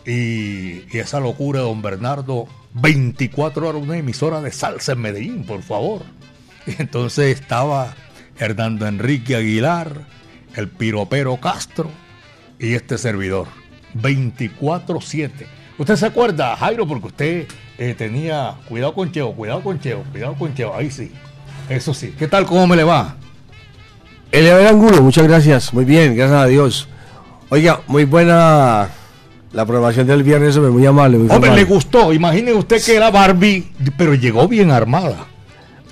y, 0.05 0.97
esa 0.97 1.19
locura 1.19 1.59
de 1.59 1.65
don 1.65 1.82
Bernardo, 1.82 2.47
24 2.74 3.69
horas 3.69 3.82
una 3.82 3.97
emisora 3.97 4.41
de 4.41 4.51
salsa 4.51 4.93
en 4.93 5.01
Medellín, 5.01 5.45
por 5.45 5.61
favor. 5.61 6.01
Entonces 6.65 7.39
estaba 7.39 7.95
Hernando 8.38 8.88
Enrique 8.88 9.36
Aguilar, 9.36 10.07
el 10.55 10.67
piropero 10.69 11.39
Castro 11.39 11.89
y 12.64 12.74
este 12.76 12.97
servidor. 12.97 13.47
24-7. 13.95 15.32
¿Usted 15.78 15.95
se 15.95 16.05
acuerda, 16.05 16.55
Jairo? 16.55 16.88
Porque 16.88 17.07
usted 17.07 17.47
eh, 17.78 17.93
tenía. 17.97 18.55
Cuidado 18.68 18.93
con 18.93 19.11
Cheo, 19.11 19.34
cuidado 19.34 19.61
con 19.61 19.80
Cheo, 19.80 20.03
cuidado 20.11 20.34
con 20.36 20.53
Cheo. 20.55 20.74
Ahí 20.74 20.89
sí. 20.89 21.11
Eso 21.70 21.93
sí. 21.93 22.14
¿Qué 22.18 22.28
tal? 22.28 22.45
¿Cómo 22.45 22.66
me 22.66 22.76
le 22.76 22.84
va? 22.84 23.18
Eliabel 24.32 24.68
Angulo, 24.68 25.01
muchas 25.01 25.28
gracias. 25.28 25.74
Muy 25.74 25.86
bien, 25.86 26.16
gracias 26.16 26.39
a 26.39 26.45
Dios. 26.47 26.88
Oiga, 27.49 27.82
muy 27.88 28.05
buena 28.05 28.89
la 29.51 29.66
programación 29.66 30.07
del 30.07 30.24
viernes, 30.24 30.55
hombre, 30.55 30.72
muy 30.72 30.86
amable. 30.86 31.18
Muy 31.18 31.30
Hombre, 31.30 31.53
le 31.53 31.66
gustó. 31.66 32.11
Imagine 32.14 32.53
usted 32.53 32.82
que 32.84 32.95
era 32.95 33.11
Barbie, 33.11 33.72
pero 33.97 34.16
llegó 34.16 34.47
bien 34.47 34.72
armada. 34.72 35.28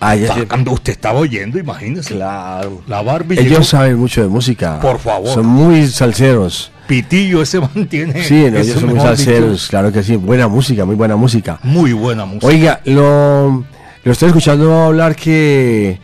Ah. 0.03 0.15
Cuando 0.47 0.71
usted 0.71 0.93
estaba 0.93 1.19
oyendo, 1.19 1.59
imagínese. 1.59 2.15
Claro. 2.15 2.81
La 2.87 3.01
Barbie 3.03 3.35
Ellos 3.39 3.49
llegó. 3.51 3.63
saben 3.63 3.97
mucho 3.97 4.21
de 4.23 4.27
música. 4.27 4.79
Por 4.79 4.97
favor. 4.99 5.29
Son 5.29 5.45
muy 5.45 5.87
salseros. 5.87 6.71
Pitillo 6.87 7.41
ese 7.43 7.59
mantiene. 7.59 8.23
Sí, 8.23 8.47
no, 8.51 8.57
ellos 8.57 8.79
son 8.79 8.85
muy 8.89 8.95
dicho, 8.95 9.03
salseros, 9.07 9.67
claro 9.69 9.91
que 9.91 10.01
sí. 10.03 10.15
Buena 10.15 10.47
música, 10.47 10.83
muy 10.85 10.95
buena 10.95 11.15
música. 11.15 11.59
Muy 11.63 11.93
buena 11.93 12.25
música. 12.25 12.47
Oiga, 12.47 12.81
lo, 12.85 13.63
lo 14.03 14.11
estoy 14.11 14.29
escuchando 14.29 14.73
hablar 14.85 15.15
que 15.15 15.99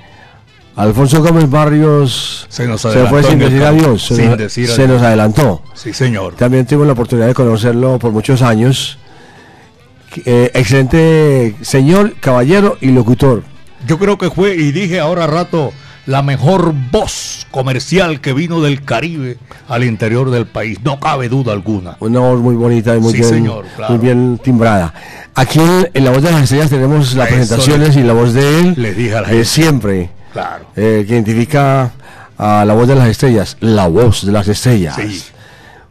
Alfonso 0.75 1.21
Gómez 1.23 1.49
Barrios 1.49 2.45
Se 2.49 2.67
nos 2.67 2.81
fue 2.83 2.91
adelantó 2.91 3.23
sin 3.23 3.31
en 3.33 3.41
el 3.41 3.49
decir 3.51 3.65
adiós. 3.65 4.05
Se, 4.05 4.15
Sin 4.15 4.25
nos- 4.29 4.37
decir 4.37 4.67
se 4.69 4.87
nos 4.87 5.01
adelantó. 5.01 5.63
Sí, 5.73 5.91
señor. 5.91 6.35
También 6.35 6.65
tuve 6.67 6.85
la 6.85 6.93
oportunidad 6.93 7.27
de 7.27 7.33
conocerlo 7.33 7.97
por 7.97 8.11
muchos 8.11 8.43
años. 8.43 8.99
Eh, 10.25 10.51
excelente 10.53 11.55
señor, 11.61 12.13
caballero 12.19 12.77
y 12.79 12.91
locutor. 12.91 13.43
Yo 13.85 13.97
creo 13.99 14.17
que 14.17 14.29
fue, 14.31 14.55
y 14.55 14.71
dije 14.71 14.99
ahora 14.99 15.27
rato, 15.27 15.71
la 16.05 16.21
mejor 16.23 16.73
voz 16.91 17.45
comercial 17.51 18.21
que 18.21 18.33
vino 18.33 18.61
del 18.61 18.83
Caribe 18.83 19.37
al 19.67 19.83
interior 19.83 20.31
del 20.31 20.45
país. 20.47 20.79
No 20.83 20.99
cabe 20.99 21.29
duda 21.29 21.53
alguna. 21.53 21.97
Una 21.99 22.19
voz 22.19 22.39
muy 22.39 22.55
bonita 22.55 22.95
y 22.95 22.99
muy, 22.99 23.11
Sí, 23.11 23.19
bien, 23.19 23.29
señor, 23.29 23.65
claro. 23.75 23.93
muy 23.93 24.03
bien 24.03 24.39
timbrada. 24.43 24.93
Aquí 25.35 25.59
en, 25.59 25.89
en 25.93 26.03
La 26.05 26.11
Voz 26.11 26.23
de 26.23 26.31
las 26.31 26.43
Estrellas 26.43 26.69
tenemos 26.69 27.13
las 27.13 27.27
Eso 27.27 27.35
presentaciones 27.35 27.95
le- 27.95 28.01
y 28.01 28.03
la 28.05 28.13
voz 28.13 28.33
de 28.33 28.59
él. 28.59 28.73
le 28.77 28.93
dije 28.93 29.15
a 29.15 29.21
la 29.21 29.27
gente. 29.27 29.45
siempre. 29.45 30.09
Claro. 30.33 30.65
eh, 30.75 31.03
que 31.07 31.13
identifica 31.13 31.91
a 32.37 32.63
la 32.65 32.73
voz 32.73 32.87
de 32.87 32.95
las 32.95 33.07
estrellas. 33.09 33.57
La 33.59 33.87
voz 33.87 34.25
de 34.25 34.31
las 34.31 34.47
estrellas. 34.47 34.95
Sí. 34.95 35.23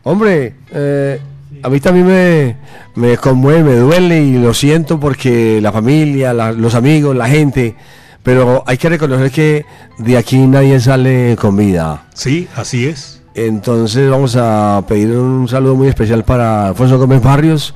Hombre, 0.04 0.54
eh, 0.72 1.20
a 1.66 1.68
mí 1.68 1.80
también 1.80 2.06
me, 2.06 2.56
me 2.94 3.16
conmueve, 3.16 3.62
me 3.64 3.74
duele 3.76 4.22
y 4.22 4.38
lo 4.38 4.54
siento 4.54 5.00
porque 5.00 5.60
la 5.60 5.72
familia, 5.72 6.32
la- 6.32 6.52
los 6.52 6.74
amigos, 6.76 7.16
la 7.16 7.28
gente. 7.28 7.74
Pero 8.22 8.62
hay 8.66 8.76
que 8.78 8.88
reconocer 8.88 9.30
que 9.32 9.64
de 9.98 10.16
aquí 10.16 10.38
nadie 10.46 10.78
sale 10.80 11.36
con 11.40 11.56
vida. 11.56 12.04
Sí, 12.14 12.46
así 12.56 12.86
es. 12.86 13.20
Entonces 13.34 14.08
vamos 14.10 14.36
a 14.36 14.82
pedir 14.88 15.10
un 15.16 15.48
saludo 15.48 15.74
muy 15.74 15.88
especial 15.88 16.24
para 16.24 16.68
Alfonso 16.68 16.98
Gómez 16.98 17.20
Barrios. 17.22 17.74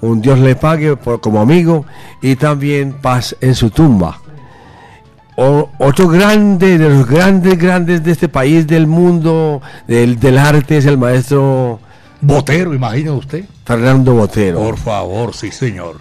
Un 0.00 0.20
Dios 0.20 0.38
le 0.38 0.56
pague 0.56 0.96
por- 0.96 1.20
como 1.20 1.40
amigo 1.40 1.84
y 2.22 2.36
también 2.36 2.94
paz 2.94 3.36
en 3.40 3.54
su 3.54 3.70
tumba. 3.70 4.18
O- 5.36 5.68
otro 5.78 6.08
grande, 6.08 6.78
de 6.78 6.88
los 6.88 7.06
grandes, 7.06 7.58
grandes 7.58 8.02
de 8.02 8.12
este 8.12 8.28
país, 8.28 8.66
del 8.66 8.86
mundo, 8.86 9.60
del, 9.86 10.18
del 10.18 10.38
arte, 10.38 10.78
es 10.78 10.86
el 10.86 10.96
maestro 10.96 11.78
Botero, 12.20 12.74
imagine 12.74 13.10
usted. 13.10 13.44
Fernando 13.64 14.14
Botero. 14.14 14.58
Por 14.58 14.78
favor, 14.78 15.34
sí, 15.34 15.50
señor. 15.50 15.96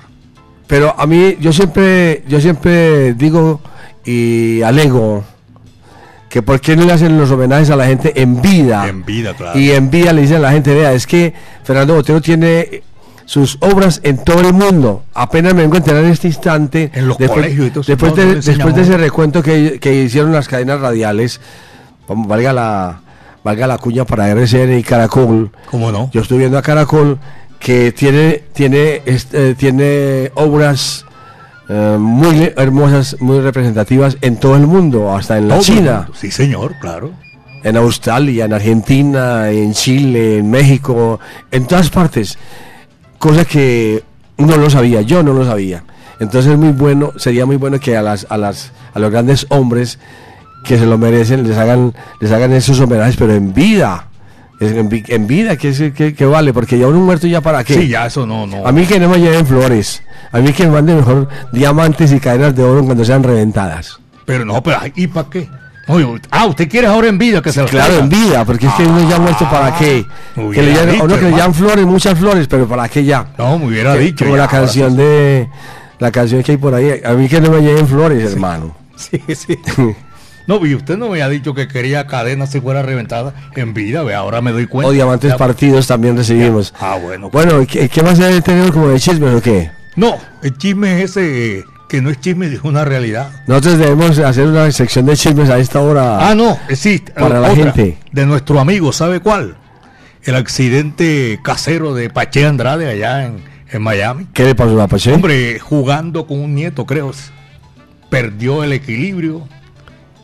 Pero 0.68 0.96
a 0.98 1.06
mí, 1.06 1.38
yo 1.40 1.54
siempre, 1.54 2.24
yo 2.28 2.42
siempre 2.42 3.14
digo 3.14 3.62
y 4.04 4.62
alego 4.62 5.24
que 6.30 6.42
por 6.42 6.60
qué 6.60 6.76
no 6.76 6.86
le 6.86 6.94
hacen 6.94 7.18
los 7.18 7.32
homenajes 7.32 7.70
a 7.70 7.76
la 7.76 7.86
gente 7.86 8.20
en 8.22 8.42
vida. 8.42 8.88
En 8.88 9.06
vida, 9.06 9.34
claro. 9.34 9.60
Y 9.60 9.72
en 9.72 9.90
vida 9.90 10.12
le 10.12 10.22
dicen 10.22 10.38
a 10.38 10.42
la 10.42 10.52
gente, 10.52 10.74
vea, 10.74 10.94
es 10.94 11.06
que 11.08 11.34
Fernando 11.64 11.96
Botero 11.96 12.22
tiene 12.22 12.84
sus 13.26 13.58
obras 13.62 14.02
en 14.04 14.24
todo 14.24 14.42
el 14.42 14.54
mundo. 14.54 15.04
Apenas 15.14 15.54
me 15.54 15.62
vengo 15.62 15.76
a 15.76 15.78
enterar 15.78 16.04
en 16.04 16.12
este 16.12 16.28
instante. 16.28 16.92
En 16.94 17.08
los 17.08 17.18
después, 17.18 17.42
colegios 17.42 17.68
y 17.68 17.70
todo 17.70 17.82
eso, 17.82 17.92
después, 17.92 18.12
no, 18.12 18.18
de, 18.18 18.36
no 18.36 18.42
después 18.42 18.76
de 18.76 18.82
ese 18.82 18.98
recuento 18.98 19.44
que, 19.44 19.80
que 19.80 20.04
hicieron 20.04 20.32
las 20.32 20.48
cadenas 20.48 20.80
radiales, 20.82 21.40
valga 22.08 22.54
la, 22.54 23.02
valga 23.46 23.68
la 23.68 23.78
cuña 23.78 24.06
para 24.06 24.28
RCN 24.28 24.80
y 24.80 24.82
Caracol. 24.84 25.52
¿Cómo 25.70 25.92
no? 25.92 26.10
Yo 26.12 26.22
estoy 26.22 26.40
viendo 26.40 26.58
a 26.58 26.64
Caracol 26.64 27.20
que 27.60 27.92
tiene, 27.92 28.42
tiene, 28.54 29.04
este, 29.06 29.54
tiene 29.54 30.32
obras 30.34 31.06
eh, 31.70 31.96
muy 32.00 32.52
hermosas, 32.58 33.18
muy 33.20 33.42
representativas 33.42 34.18
en 34.22 34.38
todo 34.38 34.56
el 34.56 34.66
mundo, 34.66 35.16
hasta 35.16 35.38
en 35.38 35.48
la 35.48 35.60
China. 35.60 36.10
Sí, 36.16 36.32
señor, 36.32 36.74
claro. 36.82 37.12
en 37.64 37.78
Australia, 37.78 38.46
en 38.46 38.54
Argentina, 38.54 39.52
en 39.52 39.74
Chile, 39.74 40.40
en 40.40 40.50
México, 40.50 41.20
en 41.52 41.68
todas 41.68 41.92
partes. 41.92 42.40
Cosa 43.20 43.46
que 43.46 44.04
no 44.38 44.58
lo 44.58 44.72
sabía, 44.72 45.02
yo 45.02 45.22
no 45.22 45.34
lo 45.34 45.46
sabía. 45.46 45.84
Entonces 46.20 46.54
es 46.54 46.58
muy 46.58 46.72
bueno, 46.72 47.14
sería 47.18 47.46
muy 47.46 47.58
bueno 47.58 47.80
que 47.80 47.96
a 47.96 48.02
las, 48.02 48.26
a 48.28 48.38
las, 48.38 48.72
a 48.96 48.98
los 48.98 49.12
grandes 49.12 49.46
hombres 49.50 50.00
que 50.66 50.78
se 50.78 50.86
lo 50.86 50.98
merecen 50.98 51.48
les 51.48 51.58
hagan, 51.58 51.94
les 52.20 52.32
hagan 52.32 52.52
esos 52.54 52.80
homenajes, 52.80 53.16
pero 53.16 53.34
en 53.34 53.54
vida. 53.54 54.08
En, 54.60 54.88
vi- 54.88 55.04
en 55.10 55.28
vida, 55.28 55.58
que, 55.58 55.74
que, 55.94 56.14
que 56.14 56.26
vale, 56.26 56.54
porque 56.54 56.80
ya 56.80 56.88
uno 56.88 57.00
muerto 57.02 57.28
ya 57.28 57.42
para 57.42 57.64
qué. 57.66 57.74
Sí, 57.74 57.88
ya 57.90 58.06
eso 58.06 58.26
no, 58.26 58.48
no. 58.48 58.66
A 58.66 58.72
mí 58.72 58.86
que 58.86 59.00
no 59.02 59.10
me 59.10 59.20
lleven 59.20 59.46
flores, 59.46 60.02
a 60.32 60.40
mí 60.40 60.54
que 60.54 60.66
me 60.66 60.72
manden 60.72 60.96
mejor 60.98 61.28
diamantes 61.52 62.14
y 62.14 62.20
cadenas 62.22 62.56
de 62.56 62.64
oro 62.64 62.84
cuando 62.86 63.04
sean 63.04 63.22
reventadas. 63.22 64.00
Pero 64.26 64.46
no, 64.46 64.64
pero 64.64 64.80
¿y 64.96 65.08
para 65.08 65.30
qué? 65.30 65.50
Oye, 65.88 66.08
ah, 66.32 66.46
usted 66.46 66.68
quiere 66.70 66.88
ahora 66.88 67.10
en 67.10 67.18
vida 67.18 67.42
que 67.42 67.52
se 67.52 67.62
las 67.62 67.70
Claro, 67.70 68.00
en 68.00 68.08
vida, 68.10 68.44
porque 68.46 68.66
es 68.66 68.74
que 68.74 68.84
uno 68.84 69.08
ya 69.10 69.20
muerto 69.20 69.48
para 69.52 69.76
qué. 69.78 70.06
me 70.38 70.50
Que 70.52 70.64
le 70.64 70.70
dicho, 70.70 71.04
uno 71.04 71.16
que 71.16 71.22
le 71.22 71.28
hermano. 71.28 71.38
llaman 71.38 71.54
flores, 71.54 71.86
muchas 71.86 72.18
flores, 72.18 72.48
pero 72.48 72.66
para 72.66 72.88
qué 72.88 73.04
ya. 73.04 73.28
No, 73.38 73.60
me 73.60 73.68
hubiera 73.68 73.94
Que- 73.94 74.00
dicho. 74.00 74.24
Como 74.26 74.36
ya, 74.36 74.44
la 74.44 74.44
ahora 74.46 74.58
canción 74.62 74.96
de 74.96 75.50
la 76.00 76.12
canción 76.12 76.42
que 76.44 76.54
hay 76.54 76.58
por 76.58 76.74
ahí, 76.74 77.02
a 77.06 77.12
mí 77.12 77.28
que 77.28 77.40
no 77.42 77.52
me 77.52 77.62
lleven 77.62 77.88
flores, 77.88 78.32
hermano. 78.32 78.74
Sí, 78.96 79.22
sí. 79.36 79.60
No, 80.48 80.64
y 80.66 80.76
usted 80.76 80.98
no 80.98 81.06
me 81.06 81.12
había 81.14 81.30
dicho 81.30 81.54
que 81.54 81.68
quería 81.68 82.06
cadena 82.08 82.46
si 82.46 82.60
fuera 82.62 82.82
reventada 82.84 83.34
en 83.56 83.74
vida, 83.74 84.04
ve, 84.04 84.14
ahora 84.14 84.42
me 84.42 84.52
doy 84.52 84.68
cuenta. 84.68 84.90
O 84.90 84.92
diamantes 84.94 85.32
Ya- 85.32 85.38
partidos 85.38 85.88
también 85.88 86.16
recibimos. 86.18 86.74
Ah, 86.80 86.98
bueno. 87.02 87.30
Bueno, 87.32 87.62
¿y 87.62 87.66
¿qué, 87.66 87.90
qué 87.90 88.04
más 88.04 88.20
tenemos 88.44 88.72
como 88.72 88.90
de 88.90 89.00
chismes 89.00 89.34
o 89.36 89.42
qué? 89.42 89.72
No, 89.96 90.18
el 90.44 90.56
chisme 90.58 91.02
es 91.02 91.12
ese 91.12 91.60
eh, 91.60 91.64
que 91.90 92.02
no 92.02 92.10
es 92.10 92.20
chisme, 92.20 92.48
es 92.48 92.64
una 92.64 92.86
realidad. 92.86 93.30
Nosotros 93.48 93.78
debemos 93.80 94.20
hacer 94.20 94.46
una 94.48 94.72
sección 94.72 95.06
de 95.06 95.16
chismes 95.16 95.50
a 95.50 95.58
esta 95.58 95.80
hora. 95.82 96.30
Ah, 96.30 96.36
no, 96.36 96.60
existe. 96.70 97.12
Para 97.14 97.40
la 97.40 97.52
otra, 97.52 97.72
gente. 97.72 97.98
De 98.12 98.26
nuestro 98.26 98.60
amigo, 98.60 98.92
¿sabe 98.92 99.20
cuál? 99.22 99.56
El 100.24 100.36
accidente 100.36 101.40
casero 101.44 101.94
de 101.94 102.10
Pache 102.10 102.46
Andrade 102.46 102.90
allá 102.90 103.26
en, 103.26 103.38
en 103.72 103.82
Miami. 103.82 104.28
¿Qué 104.34 104.44
le 104.44 104.56
pasó 104.56 104.80
a 104.82 104.88
Pache? 104.88 105.14
Hombre, 105.14 105.60
jugando 105.60 106.28
con 106.28 106.40
un 106.40 106.54
nieto, 106.56 106.86
creo. 106.86 107.12
Perdió 108.10 108.64
el 108.64 108.74
equilibrio 108.74 109.48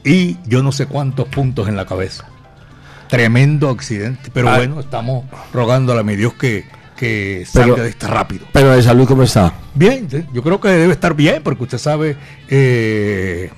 y 0.04 0.38
yo 0.46 0.64
no 0.64 0.72
sé 0.72 0.86
cuántos 0.88 1.28
puntos 1.28 1.68
en 1.68 1.76
la 1.76 1.86
cabeza. 1.86 2.26
Tremendo 3.10 3.70
accidente. 3.70 4.30
Pero 4.34 4.50
Ah. 4.50 4.58
bueno, 4.58 4.80
estamos 4.80 5.26
rogándole 5.54 6.00
a 6.00 6.04
mi 6.04 6.16
Dios 6.16 6.34
que, 6.36 6.66
que 6.98 7.44
salga 7.46 7.74
Pero- 7.76 7.84
de 7.84 7.90
esta 7.90 8.08
rápido. 8.08 8.46
Pero 8.54 8.72
de 8.76 8.82
salud, 8.82 9.08
¿cómo 9.08 9.24
está? 9.24 9.54
Bien, 9.76 10.08
yo 10.34 10.42
creo 10.44 10.60
que 10.62 10.70
debe 10.70 10.94
estar 10.94 11.14
bien, 11.14 11.42
porque 11.44 11.64
usted 11.64 11.78
sabe 11.78 12.16
eh, 12.50 13.52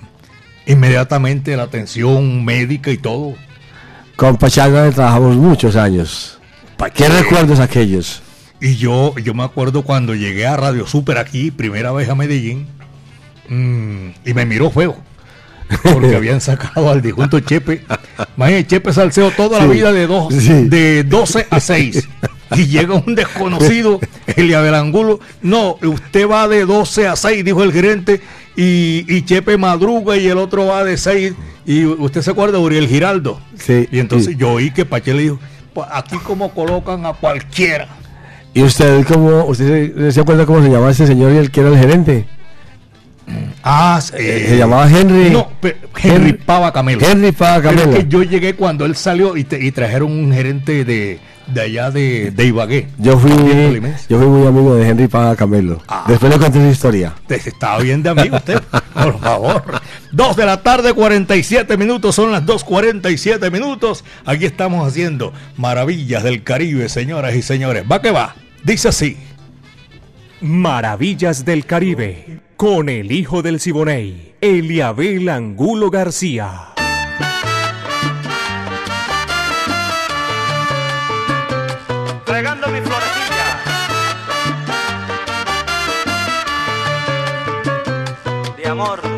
inmediatamente 0.65 1.55
la 1.55 1.63
atención 1.63 2.43
médica 2.43 2.89
y 2.91 2.97
todo. 2.97 3.35
Con 4.15 4.37
Pachanga 4.37 4.89
trabajamos 4.91 5.35
muchos 5.35 5.75
años. 5.75 6.39
¿Qué 6.93 7.07
recuerdos 7.07 7.59
aquellos? 7.59 8.21
Y 8.59 8.75
yo, 8.75 9.13
yo 9.17 9.33
me 9.33 9.43
acuerdo 9.43 9.83
cuando 9.83 10.15
llegué 10.15 10.47
a 10.47 10.55
Radio 10.55 10.87
Super 10.87 11.17
aquí, 11.17 11.51
primera 11.51 11.91
vez 11.91 12.09
a 12.09 12.15
Medellín, 12.15 12.67
mm, 13.49 14.09
y 14.25 14.33
me 14.33 14.45
miró 14.45 14.69
feo. 14.71 14.97
Porque 15.81 16.15
habían 16.15 16.41
sacado 16.41 16.89
al 16.89 17.01
disjunto 17.01 17.39
Chepe. 17.39 17.83
Imagínate, 18.37 18.67
Chepe 18.67 18.93
salseo 18.93 19.31
toda 19.31 19.59
la 19.59 19.67
vida 19.67 19.91
de, 19.91 20.07
dos, 20.07 20.33
sí. 20.33 20.67
de 20.67 21.03
12 21.03 21.47
a 21.49 21.59
6. 21.59 22.09
Y 22.55 22.67
llega 22.67 22.93
un 22.93 23.15
desconocido, 23.15 23.99
Elia 24.35 24.61
del 24.61 24.75
Angulo. 24.75 25.19
No, 25.41 25.77
usted 25.81 26.29
va 26.29 26.47
de 26.47 26.65
12 26.65 27.07
a 27.07 27.15
6, 27.15 27.43
dijo 27.43 27.63
el 27.63 27.71
gerente. 27.71 28.21
Y, 28.55 29.05
y 29.07 29.25
Chepe 29.25 29.57
madruga 29.57 30.15
y 30.17 30.27
el 30.27 30.37
otro 30.37 30.67
va 30.67 30.83
de 30.83 30.97
6. 30.97 31.33
Y 31.65 31.85
usted 31.85 32.21
se 32.21 32.31
acuerda 32.31 32.57
de 32.57 32.63
Uriel 32.63 32.87
Giraldo. 32.87 33.39
Sí. 33.57 33.87
Y 33.91 33.99
entonces 33.99 34.37
yo 34.37 34.51
oí 34.51 34.71
que 34.71 34.85
Pache 34.85 35.13
le 35.13 35.23
dijo: 35.23 35.39
"Pues 35.73 35.87
aquí 35.91 36.17
como 36.17 36.53
colocan 36.53 37.05
a 37.05 37.13
cualquiera. 37.13 37.87
¿Y 38.53 38.61
usted 38.61 39.03
cómo, 39.07 39.45
usted 39.45 39.95
se, 39.95 40.11
se 40.11 40.19
acuerda 40.19 40.45
cómo 40.45 40.61
se 40.61 40.69
llamaba 40.69 40.91
este 40.91 41.07
señor 41.07 41.31
y 41.33 41.37
el 41.37 41.49
que 41.49 41.61
era 41.61 41.69
el 41.69 41.77
gerente? 41.77 42.27
Ah, 43.63 44.01
Eh, 44.17 44.45
se 44.49 44.57
llamaba 44.57 44.89
Henry. 44.89 45.29
No, 45.29 45.47
Henry 46.01 46.33
Pava 46.33 46.73
Camelo. 46.73 47.01
Henry 47.05 47.31
Pava 47.31 47.61
Pero 47.61 47.69
es 47.69 47.81
Camelo. 47.81 47.97
que 47.97 48.07
yo 48.09 48.23
llegué 48.23 48.55
cuando 48.55 48.85
él 48.85 48.95
salió 48.95 49.37
y, 49.37 49.45
te- 49.45 49.63
y 49.63 49.71
trajeron 49.71 50.11
un 50.11 50.33
gerente 50.33 50.83
de, 50.83 51.19
de 51.47 51.61
allá 51.61 51.89
de, 51.89 52.31
de 52.31 52.45
Ibagué. 52.45 52.89
Yo 52.97 53.17
fui, 53.17 53.31
yo 54.09 54.17
fui 54.19 54.27
muy 54.27 54.45
amigo 54.47 54.75
de 54.75 54.89
Henry 54.89 55.07
Pava 55.07 55.35
Camelo. 55.37 55.81
Ah. 55.87 56.03
Después 56.07 56.33
le 56.33 56.37
conté 56.39 56.59
su 56.59 56.67
historia. 56.67 57.13
Estaba 57.29 57.79
bien 57.79 58.03
de 58.03 58.09
amigo 58.09 58.35
usted, 58.35 58.61
por 58.93 59.17
favor. 59.21 59.63
Dos 60.11 60.35
de 60.35 60.45
la 60.45 60.61
tarde, 60.61 60.93
47 60.93 61.77
minutos, 61.77 62.13
son 62.15 62.33
las 62.33 62.43
2.47 62.45 63.49
minutos. 63.49 64.03
Aquí 64.25 64.43
estamos 64.45 64.85
haciendo 64.85 65.31
maravillas 65.55 66.23
del 66.23 66.43
Caribe, 66.43 66.89
señoras 66.89 67.33
y 67.35 67.41
señores. 67.41 67.85
Va 67.89 68.01
que 68.01 68.11
va, 68.11 68.35
dice 68.65 68.89
así. 68.89 69.17
Maravillas 70.41 71.45
del 71.45 71.65
Caribe, 71.65 72.41
con 72.63 72.87
el 72.87 73.11
hijo 73.11 73.41
del 73.41 73.59
Siboney, 73.59 74.35
Eliabel 74.39 75.27
Angulo 75.27 75.91
García. 75.91 76.69
Regando 82.25 82.69
mi 82.69 82.79
florecilla. 82.79 83.59
De 88.55 88.65
amor. 88.69 89.12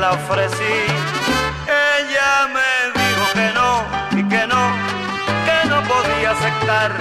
La 0.00 0.12
ofrecí. 0.12 0.76
Ella 1.66 2.48
me 2.56 3.00
dijo 3.00 3.24
que 3.34 3.52
no 3.52 3.84
y 4.18 4.28
que 4.28 4.46
no, 4.46 4.62
que 5.46 5.68
no 5.68 5.82
podía 5.82 6.30
aceptar. 6.32 6.92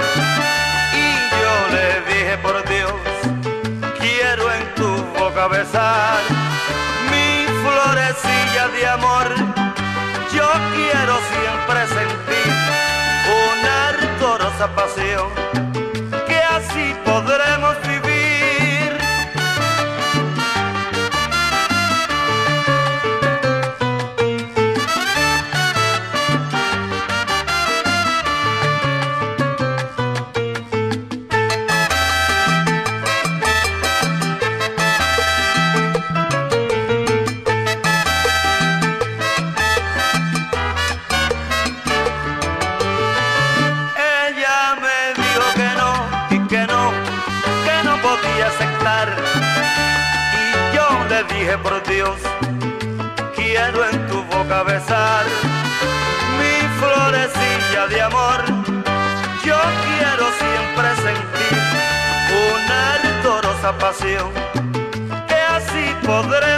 Y 0.94 1.08
yo 1.42 1.54
le 1.76 2.14
dije 2.14 2.38
por 2.40 2.56
Dios, 2.68 2.94
quiero 4.00 4.52
en 4.52 4.76
tu 4.76 4.92
boca 5.20 5.48
besar 5.48 6.20
mi 7.12 7.46
florecilla 7.64 8.68
de 8.76 8.88
amor. 8.88 9.28
Yo 10.34 10.50
quiero 10.76 11.14
siempre 11.32 11.88
sentir 11.88 12.54
una 13.52 13.88
ardorosa 13.90 14.68
pasión, 14.76 15.28
ardorosa 63.64 63.78
pasión, 63.78 64.32
que 65.28 65.36
así 65.36 65.96
podremos 66.06 66.53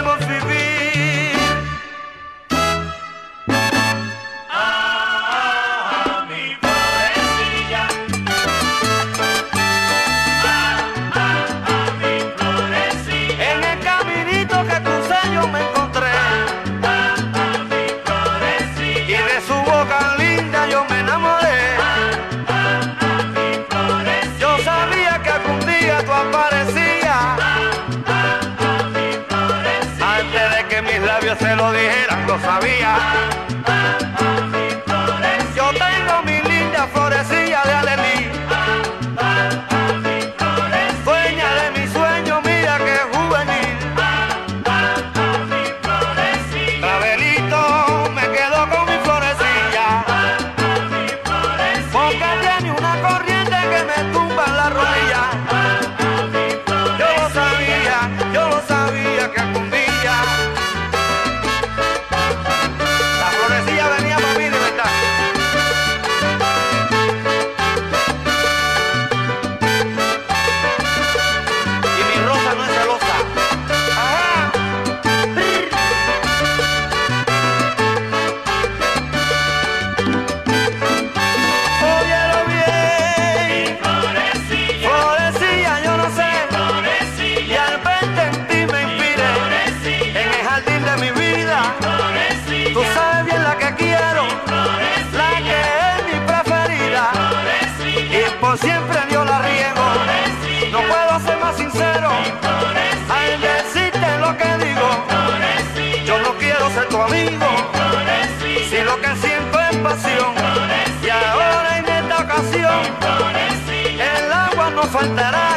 No 114.74 114.82
faltará. 114.82 115.48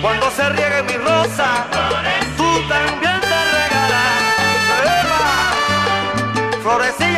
Cuando 0.00 0.30
se 0.30 0.48
riegue 0.50 0.82
mi 0.84 0.96
rosa. 0.96 1.66
Tú 2.36 2.60
también 2.68 3.20
te 3.20 3.44
regalarás. 3.56 4.22
¡Eva! 5.00 5.24
Florecilla 6.62 7.15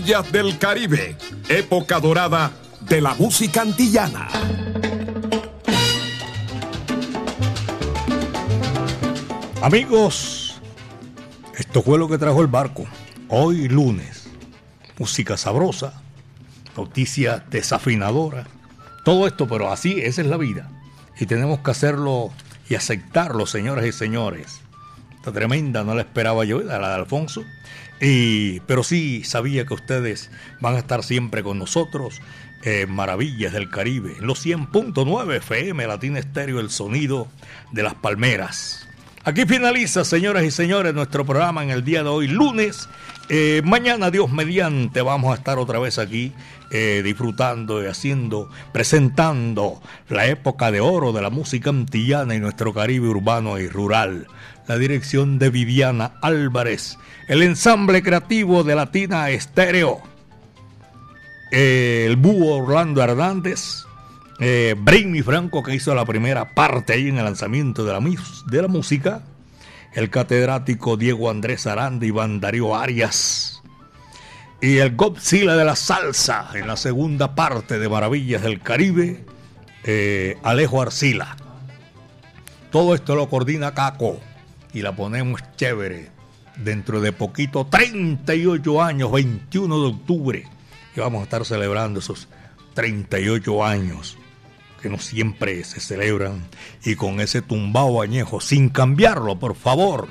Del 0.00 0.56
Caribe, 0.56 1.14
época 1.50 2.00
dorada 2.00 2.52
de 2.80 3.02
la 3.02 3.12
música 3.14 3.60
antillana. 3.60 4.28
Amigos, 9.60 10.58
esto 11.58 11.82
fue 11.82 11.98
lo 11.98 12.08
que 12.08 12.16
trajo 12.16 12.40
el 12.40 12.46
barco. 12.46 12.86
Hoy 13.28 13.68
lunes, 13.68 14.30
música 14.98 15.36
sabrosa, 15.36 16.00
noticias 16.78 17.42
desafinadoras, 17.50 18.48
todo 19.04 19.26
esto, 19.26 19.46
pero 19.48 19.70
así, 19.70 20.00
esa 20.00 20.22
es 20.22 20.28
la 20.28 20.38
vida. 20.38 20.70
Y 21.20 21.26
tenemos 21.26 21.58
que 21.60 21.72
hacerlo 21.72 22.32
y 22.70 22.74
aceptarlo, 22.74 23.44
señoras 23.44 23.84
y 23.84 23.92
señores. 23.92 24.60
Esta 25.16 25.30
tremenda 25.30 25.84
no 25.84 25.94
la 25.94 26.00
esperaba 26.00 26.46
yo, 26.46 26.62
la 26.62 26.78
de 26.78 26.94
Alfonso. 26.94 27.44
Y, 28.00 28.60
pero 28.60 28.82
sí 28.82 29.24
sabía 29.24 29.66
que 29.66 29.74
ustedes 29.74 30.30
van 30.60 30.76
a 30.76 30.78
estar 30.78 31.02
siempre 31.02 31.42
con 31.42 31.58
nosotros 31.58 32.20
en 32.62 32.90
Maravillas 32.90 33.52
del 33.52 33.70
Caribe, 33.70 34.16
en 34.18 34.26
los 34.26 34.44
100.9 34.44 35.36
FM 35.36 35.86
Latina 35.86 36.18
Estéreo, 36.18 36.60
el 36.60 36.70
sonido 36.70 37.28
de 37.72 37.82
las 37.82 37.94
palmeras. 37.94 38.86
Aquí 39.22 39.44
finaliza, 39.44 40.04
señoras 40.04 40.44
y 40.44 40.50
señores, 40.50 40.94
nuestro 40.94 41.26
programa 41.26 41.62
en 41.62 41.70
el 41.70 41.84
día 41.84 42.02
de 42.02 42.08
hoy, 42.08 42.26
lunes. 42.26 42.88
Eh, 43.28 43.60
mañana, 43.64 44.10
Dios 44.10 44.30
mediante, 44.30 45.02
vamos 45.02 45.32
a 45.32 45.36
estar 45.36 45.58
otra 45.58 45.78
vez 45.78 45.98
aquí 45.98 46.32
eh, 46.70 47.02
disfrutando 47.04 47.82
y 47.82 47.86
haciendo, 47.86 48.48
presentando 48.72 49.80
la 50.08 50.26
época 50.26 50.70
de 50.70 50.80
oro 50.80 51.12
de 51.12 51.20
la 51.20 51.28
música 51.28 51.68
antillana 51.68 52.34
y 52.34 52.40
nuestro 52.40 52.72
Caribe 52.72 53.08
urbano 53.08 53.58
y 53.58 53.68
rural. 53.68 54.26
La 54.70 54.78
dirección 54.78 55.40
de 55.40 55.50
Viviana 55.50 56.12
Álvarez, 56.22 56.96
el 57.26 57.42
ensamble 57.42 58.04
creativo 58.04 58.62
de 58.62 58.76
Latina 58.76 59.28
Estéreo, 59.28 60.00
el 61.50 62.14
búho 62.14 62.58
Orlando 62.58 63.02
Hernández, 63.02 63.84
eh, 64.38 64.76
Franco 65.24 65.64
que 65.64 65.74
hizo 65.74 65.92
la 65.92 66.04
primera 66.04 66.54
parte 66.54 66.92
ahí 66.92 67.08
en 67.08 67.18
el 67.18 67.24
lanzamiento 67.24 67.84
de 67.84 67.92
la, 67.92 68.00
de 68.46 68.62
la 68.62 68.68
música, 68.68 69.24
el 69.92 70.08
catedrático 70.08 70.96
Diego 70.96 71.28
Andrés 71.30 71.66
Aranda 71.66 72.06
y 72.06 72.12
Darío 72.38 72.76
Arias, 72.76 73.64
y 74.60 74.76
el 74.76 74.94
Godzilla 74.94 75.56
de 75.56 75.64
la 75.64 75.74
salsa 75.74 76.48
en 76.54 76.68
la 76.68 76.76
segunda 76.76 77.34
parte 77.34 77.80
de 77.80 77.88
Maravillas 77.88 78.42
del 78.42 78.60
Caribe, 78.60 79.24
eh, 79.82 80.38
Alejo 80.44 80.80
Arcila. 80.80 81.36
Todo 82.70 82.94
esto 82.94 83.16
lo 83.16 83.28
coordina 83.28 83.74
Caco 83.74 84.20
y 84.72 84.82
la 84.82 84.94
ponemos 84.94 85.42
chévere. 85.56 86.10
Dentro 86.56 87.00
de 87.00 87.12
poquito, 87.12 87.66
38 87.66 88.82
años, 88.82 89.10
21 89.12 89.80
de 89.80 89.86
octubre, 89.86 90.44
y 90.94 91.00
vamos 91.00 91.20
a 91.20 91.24
estar 91.24 91.46
celebrando 91.46 92.00
esos 92.00 92.28
38 92.74 93.64
años 93.64 94.18
que 94.80 94.88
no 94.88 94.98
siempre 94.98 95.62
se 95.64 95.80
celebran 95.80 96.42
y 96.84 96.96
con 96.96 97.20
ese 97.20 97.42
tumbao 97.42 98.02
añejo, 98.02 98.40
sin 98.40 98.68
cambiarlo, 98.68 99.38
por 99.38 99.54
favor. 99.54 100.08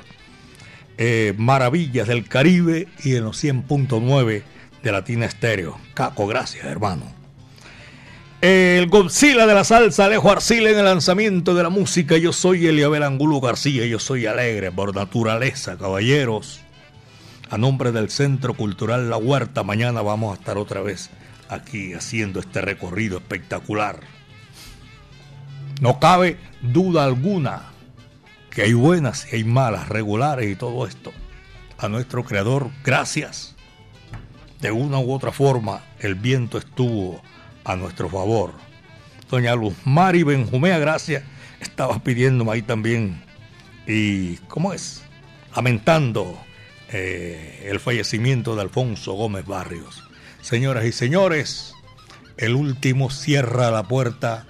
Eh, 0.96 1.34
maravillas 1.36 2.08
del 2.08 2.28
Caribe 2.28 2.88
y 3.02 3.16
en 3.16 3.24
los 3.24 3.42
100.9 3.42 4.42
de 4.82 4.92
Latina 4.92 5.26
Estéreo. 5.26 5.78
Caco, 5.94 6.26
gracias, 6.26 6.66
hermano. 6.66 7.19
El 8.40 8.88
Godzilla 8.88 9.46
de 9.46 9.54
la 9.54 9.64
salsa, 9.64 10.06
Alejo 10.06 10.30
Arcila 10.30 10.70
en 10.70 10.78
el 10.78 10.86
lanzamiento 10.86 11.54
de 11.54 11.62
la 11.62 11.68
música. 11.68 12.16
Yo 12.16 12.32
soy 12.32 12.66
Eliabel 12.66 13.02
Angulo 13.02 13.38
García, 13.38 13.84
yo 13.84 13.98
soy 13.98 14.24
alegre 14.24 14.72
por 14.72 14.94
naturaleza, 14.94 15.76
caballeros. 15.76 16.62
A 17.50 17.58
nombre 17.58 17.92
del 17.92 18.08
Centro 18.08 18.54
Cultural 18.54 19.10
La 19.10 19.18
Huerta, 19.18 19.62
mañana 19.62 20.00
vamos 20.00 20.32
a 20.32 20.40
estar 20.40 20.56
otra 20.56 20.80
vez 20.80 21.10
aquí 21.50 21.92
haciendo 21.92 22.40
este 22.40 22.62
recorrido 22.62 23.18
espectacular. 23.18 24.00
No 25.82 26.00
cabe 26.00 26.38
duda 26.62 27.04
alguna 27.04 27.64
que 28.48 28.62
hay 28.62 28.72
buenas 28.72 29.30
y 29.30 29.36
hay 29.36 29.44
malas, 29.44 29.90
regulares 29.90 30.50
y 30.50 30.56
todo 30.56 30.86
esto. 30.86 31.12
A 31.76 31.90
nuestro 31.90 32.24
Creador, 32.24 32.70
gracias. 32.84 33.54
De 34.62 34.70
una 34.70 34.98
u 34.98 35.12
otra 35.12 35.30
forma, 35.30 35.82
el 35.98 36.14
viento 36.14 36.56
estuvo 36.56 37.20
a 37.64 37.76
nuestro 37.76 38.08
favor. 38.08 38.52
Doña 39.30 39.54
Luz 39.54 39.74
Mari 39.84 40.22
Benjumea, 40.22 40.78
gracias, 40.78 41.22
estaba 41.60 42.02
pidiéndome 42.02 42.52
ahí 42.52 42.62
también. 42.62 43.22
Y, 43.86 44.36
¿cómo 44.48 44.72
es? 44.72 45.02
Lamentando 45.54 46.38
eh, 46.90 47.66
el 47.68 47.80
fallecimiento 47.80 48.54
de 48.56 48.62
Alfonso 48.62 49.12
Gómez 49.12 49.46
Barrios. 49.46 50.02
Señoras 50.40 50.84
y 50.84 50.92
señores, 50.92 51.74
el 52.36 52.54
último 52.54 53.10
cierra 53.10 53.70
la 53.70 53.82
puerta 53.82 54.46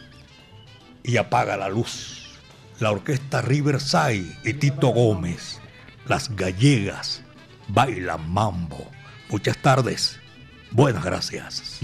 y 1.03 1.17
apaga 1.17 1.57
la 1.57 1.69
luz. 1.69 2.39
La 2.79 2.91
orquesta 2.91 3.43
Riverside 3.43 4.39
y 4.45 4.55
Tito 4.55 4.89
Gómez, 4.89 5.61
las 6.07 6.35
gallegas, 6.35 7.23
bailan 7.69 8.31
mambo. 8.31 8.91
Muchas 9.29 9.59
tardes. 9.59 10.19
Buenas 10.71 11.05
gracias. 11.05 11.81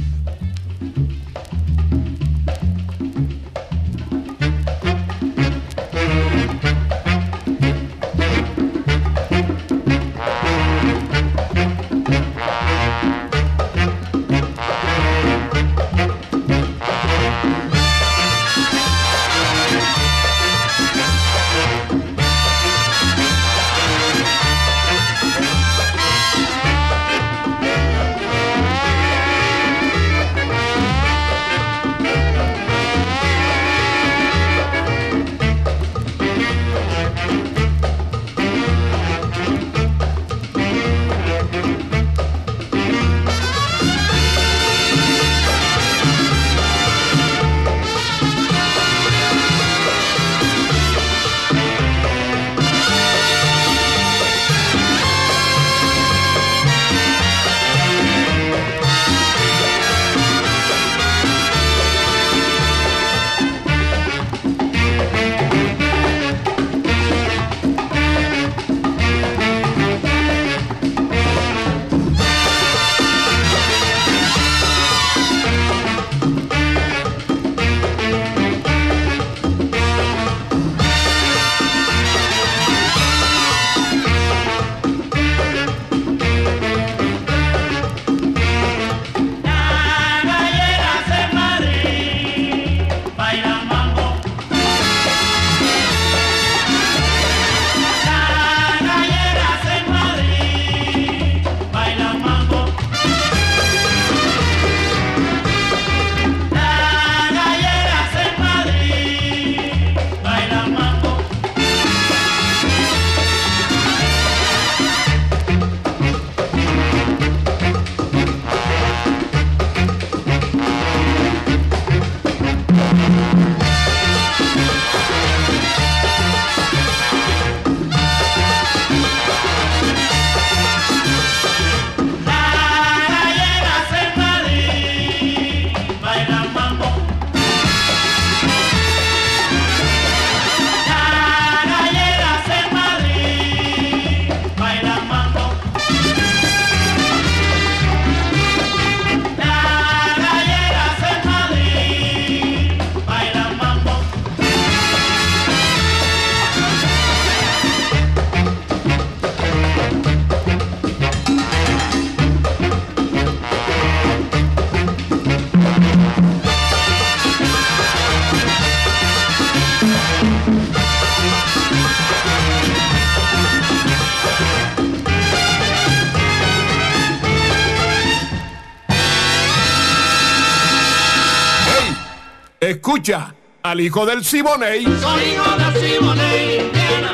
Al 183.76 183.82
hijo 183.82 184.06
del 184.06 184.24
Siboney. 184.24 184.84
Soy 184.84 185.22
hijo 185.32 185.56
de 185.58 185.64
Siboney, 185.78 186.60
Indiana. 186.60 187.12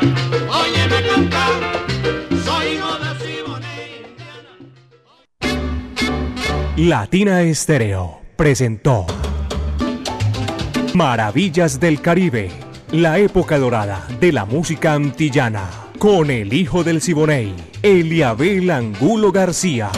Óyeme 0.49 1.03
cantar. 1.09 1.53
Soy 2.45 2.67
hijo 2.75 2.89
Siboney. 3.19 4.07
Latina 6.77 7.43
Estéreo 7.43 8.21
presentó 8.37 9.07
Maravillas 10.95 11.81
del 11.81 12.01
Caribe, 12.01 12.53
la 12.93 13.19
época 13.19 13.59
dorada 13.59 14.07
de 14.21 14.31
la 14.31 14.45
música 14.45 14.93
antillana, 14.93 15.69
con 15.99 16.31
el 16.31 16.53
hijo 16.53 16.85
del 16.85 17.03
Siboney, 17.03 17.57
Eliabel 17.83 18.71
Angulo 18.71 19.33
García. 19.33 19.91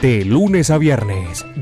De 0.00 0.24
lunes 0.24 0.70
a 0.70 0.78
viernes, 0.78 1.15